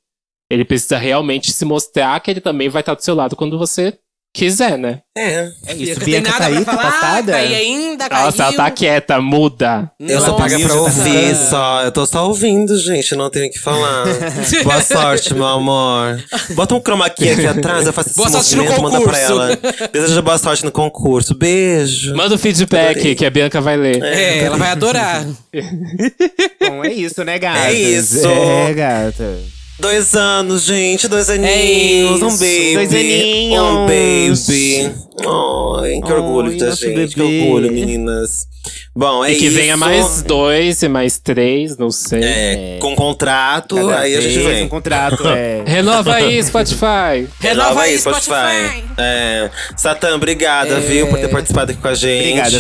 Ele 0.51 0.65
precisa 0.65 0.97
realmente 0.97 1.51
se 1.51 1.65
mostrar 1.65 2.19
que 2.19 2.29
ele 2.29 2.41
também 2.41 2.69
vai 2.69 2.81
estar 2.81 2.93
do 2.93 3.01
seu 3.01 3.15
lado 3.15 3.36
quando 3.36 3.58
você 3.58 3.97
quiser, 4.35 4.77
né? 4.77 4.99
É. 5.17 5.49
É 5.65 5.73
Bianca 5.73 5.83
isso, 5.83 5.99
tem 6.01 6.05
Bianca 6.05 6.31
nada 6.31 6.39
tá 6.43 6.45
aí, 6.47 6.65
pra 6.65 6.65
tá 6.65 6.81
falar, 6.81 6.91
passada? 6.91 7.31
Tá 7.31 7.37
aí 7.37 7.55
ainda, 7.55 8.09
Nossa, 8.09 8.43
ela 8.43 8.51
caiu. 8.51 8.57
tá 8.57 8.71
quieta, 8.71 9.21
muda. 9.21 9.89
Eu 9.97 10.19
Nossa. 10.19 10.33
paga 10.33 10.59
pra 10.59 10.73
ouvir 10.75 11.35
só. 11.35 11.83
Eu 11.83 11.91
tô 11.91 12.05
só 12.05 12.27
ouvindo, 12.27 12.77
gente. 12.77 13.15
Não 13.15 13.29
tenho 13.29 13.47
o 13.47 13.49
que 13.49 13.57
falar. 13.57 14.03
Boa 14.63 14.81
sorte, 14.81 15.33
meu 15.33 15.45
amor. 15.47 16.21
Bota 16.51 16.75
um 16.75 16.81
chroma 16.81 17.09
key 17.09 17.29
aqui 17.29 17.47
atrás, 17.47 17.87
eu 17.87 17.93
faço 17.93 18.09
esse 18.09 18.17
Boa 18.17 18.29
sorte 18.29 18.55
no 18.57 18.63
movimento, 18.65 18.81
manda 18.83 19.01
pra 19.01 19.13
concurso. 19.19 19.31
ela. 19.31 19.89
Deseja 19.93 20.21
boa 20.21 20.37
sorte 20.37 20.65
no 20.65 20.71
concurso. 20.71 21.33
Beijo. 21.33 22.13
Manda 22.15 22.35
o 22.35 22.37
feedback 22.37 22.91
Adorei. 22.97 23.15
que 23.15 23.25
a 23.25 23.29
Bianca 23.29 23.61
vai 23.61 23.77
ler. 23.77 24.03
É, 24.03 24.39
ela 24.39 24.57
vai 24.57 24.69
adorar. 24.69 25.25
Bom, 26.59 26.83
é 26.83 26.91
isso, 26.91 27.23
né, 27.23 27.39
gata? 27.39 27.67
É 27.67 27.73
isso. 27.73 28.27
É, 28.27 28.73
gata. 28.73 29.54
Dois 29.77 30.15
anos, 30.15 30.63
gente. 30.63 31.07
Dois 31.07 31.29
aninhos. 31.29 32.21
É 32.21 32.25
um 32.25 32.38
baby. 32.38 32.73
Dois 32.75 32.93
aninhos. 32.93 33.63
Um 33.63 33.85
baby. 33.85 34.95
Ai, 35.21 36.01
que 36.01 36.12
Ai, 36.12 36.17
orgulho 36.19 36.58
da 36.58 36.65
nosso 36.67 36.82
gente. 36.86 37.13
Que 37.13 37.19
bebê. 37.21 37.41
orgulho, 37.43 37.71
meninas. 37.71 38.47
Bom, 38.95 39.23
é 39.23 39.32
e 39.34 39.36
que 39.36 39.45
isso. 39.45 39.58
venha 39.58 39.78
mais 39.78 40.23
dois 40.23 40.82
e 40.82 40.88
mais 40.89 41.19
três, 41.19 41.78
não 41.78 41.91
sei. 41.91 42.21
É, 42.23 42.78
com 42.82 42.95
contrato, 42.95 43.75
Cada 43.75 43.99
aí 43.99 44.15
a 44.15 44.21
gente 44.21 44.39
vem. 44.39 44.63
Um 44.63 44.69
contrato, 44.69 45.21
é. 45.30 45.62
Renova 45.65 46.15
aí, 46.15 46.41
Spotify. 46.43 47.28
Renova 47.39 47.82
aí, 47.82 47.97
Spotify. 47.99 48.23
Spotify. 48.23 48.84
É. 48.97 49.49
Satã, 49.78 50.15
obrigada, 50.15 50.75
É. 50.75 50.80
viu, 50.80 51.08
por 51.08 51.19
ter 51.19 51.28
participado 51.28 51.71
aqui 51.71 51.82
com 51.82 51.88
a 51.88 51.93
gente. 51.93 52.39
Obrigada, 52.39 52.51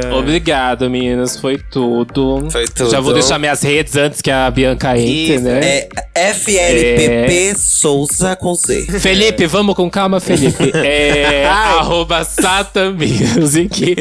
Satã. 0.00 0.14
Obrigado, 0.16 0.90
meninas. 0.90 1.36
Foi 1.36 1.58
tudo. 1.58 2.48
Foi 2.50 2.66
tudo. 2.66 2.90
Já 2.90 3.00
vou 3.00 3.12
deixar 3.12 3.38
minhas 3.38 3.60
redes 3.62 3.96
antes 3.96 4.22
que 4.22 4.30
a 4.30 4.50
Bianca 4.50 4.96
entre, 4.96 5.34
Isso, 5.34 5.44
né? 5.44 5.60
É 6.14 6.32
FLPP 6.32 7.54
Souza 7.58 8.34
com 8.36 8.54
Z. 8.54 8.86
Felipe, 9.00 9.46
vamos 9.46 9.74
com 9.74 9.90
calma, 9.90 10.18
Felipe. 10.20 10.70
É 10.82 11.44
arroba 11.46 11.99
Satan 12.24 12.92
Music 12.94 13.96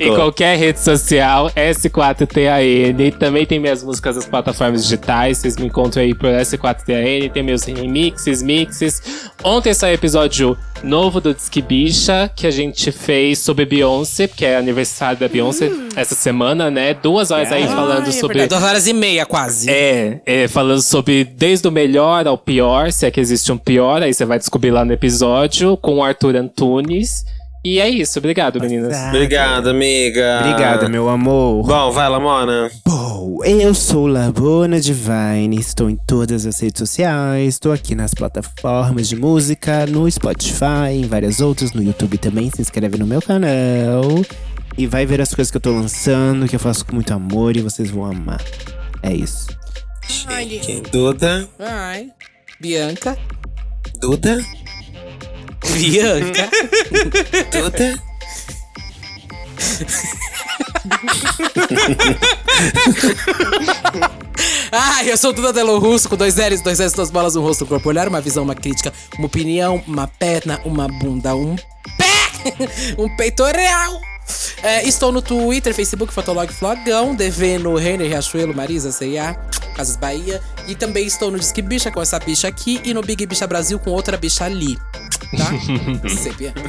em 0.00 0.14
qualquer 0.14 0.56
rede 0.58 0.80
social, 0.80 1.50
S4TAN. 1.50 3.18
Também 3.18 3.46
tem 3.46 3.58
minhas 3.58 3.82
músicas 3.82 4.16
nas 4.16 4.26
plataformas 4.26 4.82
digitais, 4.84 5.38
vocês 5.38 5.56
me 5.56 5.66
encontram 5.66 6.02
aí 6.02 6.14
por 6.14 6.28
S4TAN. 6.30 7.30
Tem 7.32 7.42
meus 7.42 7.64
remixes, 7.64 8.42
mixes. 8.42 9.02
Ontem 9.42 9.74
saiu 9.74 9.94
episódio 9.94 10.56
novo 10.82 11.20
do 11.20 11.34
Disque 11.34 11.60
Bicha, 11.60 12.30
que 12.34 12.46
a 12.46 12.50
gente 12.50 12.92
fez 12.92 13.40
sobre 13.40 13.64
Beyoncé, 13.64 14.28
que 14.28 14.44
é 14.44 14.56
aniversário 14.56 15.18
da 15.18 15.26
Beyoncé 15.28 15.70
essa 15.96 16.14
semana, 16.14 16.70
né? 16.70 16.94
Duas 16.94 17.30
horas 17.30 17.50
aí 17.50 17.64
Ah, 17.64 17.68
falando 17.68 18.04
Ai, 18.04 18.08
é 18.08 18.12
sobre 18.12 18.38
verdade, 18.38 18.60
Duas 18.60 18.70
horas 18.70 18.86
e 18.86 18.92
meia, 18.92 19.26
quase. 19.26 19.68
é, 19.70 20.20
é, 20.24 20.48
falando 20.48 20.80
sobre 20.82 21.24
desde 21.24 21.66
o 21.66 21.72
melhor 21.72 22.26
ao 22.28 22.38
pior, 22.38 22.92
se 22.92 23.06
é 23.06 23.10
que 23.10 23.18
existe 23.20 23.50
um 23.50 23.58
pior, 23.58 24.02
aí 24.02 24.14
você 24.14 24.24
vai 24.24 24.38
descobrir 24.38 24.70
lá 24.70 24.84
no 24.84 24.92
episódio, 24.92 25.76
com 25.78 25.96
o 25.96 26.02
Arthur 26.04 26.36
Antunes. 26.36 27.24
E 27.68 27.80
é 27.80 27.86
isso, 27.86 28.18
obrigado, 28.18 28.58
meninas. 28.58 28.96
Obrigada, 29.08 29.72
amiga. 29.72 30.38
Obrigada, 30.40 30.88
meu 30.88 31.06
amor. 31.06 31.66
Bom, 31.66 31.92
vai, 31.92 32.08
Lamona. 32.08 32.70
Bom, 32.82 33.44
eu 33.44 33.74
sou 33.74 34.06
Labona 34.06 34.80
Divine, 34.80 35.60
estou 35.60 35.90
em 35.90 35.96
todas 35.96 36.46
as 36.46 36.58
redes 36.60 36.78
sociais, 36.78 37.56
estou 37.56 37.70
aqui 37.70 37.94
nas 37.94 38.14
plataformas 38.14 39.06
de 39.06 39.16
música, 39.16 39.84
no 39.84 40.10
Spotify, 40.10 40.94
em 40.94 41.06
várias 41.06 41.42
outras, 41.42 41.74
no 41.74 41.82
YouTube 41.82 42.16
também. 42.16 42.50
Se 42.50 42.62
inscreve 42.62 42.96
no 42.96 43.06
meu 43.06 43.20
canal 43.20 44.02
e 44.78 44.86
vai 44.86 45.04
ver 45.04 45.20
as 45.20 45.34
coisas 45.34 45.50
que 45.50 45.58
eu 45.58 45.60
tô 45.60 45.72
lançando, 45.72 46.48
que 46.48 46.56
eu 46.56 46.60
faço 46.60 46.86
com 46.86 46.94
muito 46.94 47.12
amor 47.12 47.54
e 47.54 47.60
vocês 47.60 47.90
vão 47.90 48.06
amar. 48.06 48.42
É 49.02 49.12
isso. 49.12 49.46
Chique. 50.08 50.80
Duda. 50.90 51.46
Ai. 51.58 52.08
Bianca. 52.58 53.14
Duda. 54.00 54.42
Bianca. 55.72 56.48
Duda. 57.50 58.02
Ai, 64.70 65.10
eu 65.10 65.16
sou 65.16 65.32
Duda 65.32 65.52
Delo 65.52 65.78
Russo, 65.78 66.08
com 66.08 66.16
dois 66.16 66.36
L's, 66.36 66.60
dois 66.60 66.80
S, 66.80 66.94
duas 66.94 67.10
bolas, 67.10 67.36
um 67.36 67.42
rosto, 67.42 67.64
um 67.64 67.66
corpo, 67.66 67.88
olhar, 67.88 68.08
uma 68.08 68.20
visão, 68.20 68.44
uma 68.44 68.54
crítica, 68.54 68.92
uma 69.18 69.26
opinião, 69.26 69.82
uma 69.86 70.06
perna, 70.06 70.60
uma 70.64 70.86
bunda, 70.88 71.34
um 71.34 71.56
pé, 71.96 72.94
um 72.98 73.14
peitoral. 73.16 74.07
É, 74.62 74.86
estou 74.86 75.12
no 75.12 75.22
Twitter, 75.22 75.74
Facebook, 75.74 76.12
Fotolog 76.12 76.52
Flogão, 76.52 77.14
devendo 77.14 77.74
Renner, 77.74 78.08
Riachuelo, 78.08 78.54
Marisa, 78.54 78.90
C&A. 78.92 79.36
Casas 79.78 79.96
Bahia. 79.96 80.40
E 80.66 80.74
também 80.74 81.06
estou 81.06 81.30
no 81.30 81.38
Disque 81.38 81.62
Bicha 81.62 81.90
com 81.90 82.02
essa 82.02 82.18
bicha 82.18 82.48
aqui 82.48 82.80
e 82.84 82.92
no 82.92 83.00
Big 83.00 83.24
Bicha 83.24 83.46
Brasil 83.46 83.78
com 83.78 83.90
outra 83.90 84.16
bicha 84.16 84.44
ali. 84.44 84.76
Tá? 85.36 85.52
Você, 86.02 86.32
Bianca. 86.32 86.60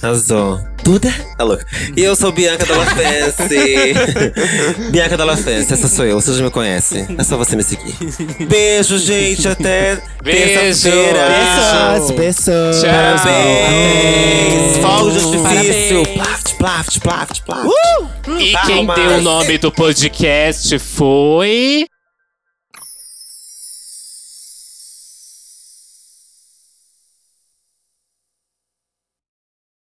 Arrasou. 0.00 0.60
Tudo 0.84 1.08
é 1.08 1.12
tá 1.36 1.44
louca. 1.44 1.66
E 1.96 2.02
eu 2.02 2.14
sou 2.14 2.30
Bianca 2.30 2.64
Della 2.64 2.86
Fancy. 2.86 3.94
Bianca 4.90 5.16
Della 5.16 5.36
Fancy, 5.36 5.72
essa 5.72 5.88
sou 5.88 6.04
eu, 6.04 6.20
você 6.20 6.34
já 6.34 6.44
me 6.44 6.50
conhece. 6.50 7.06
É 7.16 7.24
só 7.24 7.36
você 7.36 7.56
me 7.56 7.62
seguir. 7.62 7.94
Beijo, 8.46 8.98
gente, 8.98 9.46
até 9.48 10.00
Beijo. 10.22 10.40
terça-feira. 10.40 11.20
Pessoas, 11.28 12.12
pessoas. 12.12 12.80
Tchau. 12.80 12.90
Parabéns! 12.90 14.76
Fogo 14.80 15.10
de 15.10 15.18
artifício! 15.18 16.02
Parabéns. 16.16 16.61
Plaft, 16.62 17.00
plaft, 17.00 17.42
plaft, 17.44 17.44
plaft. 17.44 18.40
E 18.40 18.52
Palmas. 18.52 18.66
quem 18.68 18.86
deu 18.86 19.18
o 19.18 19.20
nome 19.20 19.58
do 19.58 19.72
podcast 19.72 20.78
foi. 20.78 21.86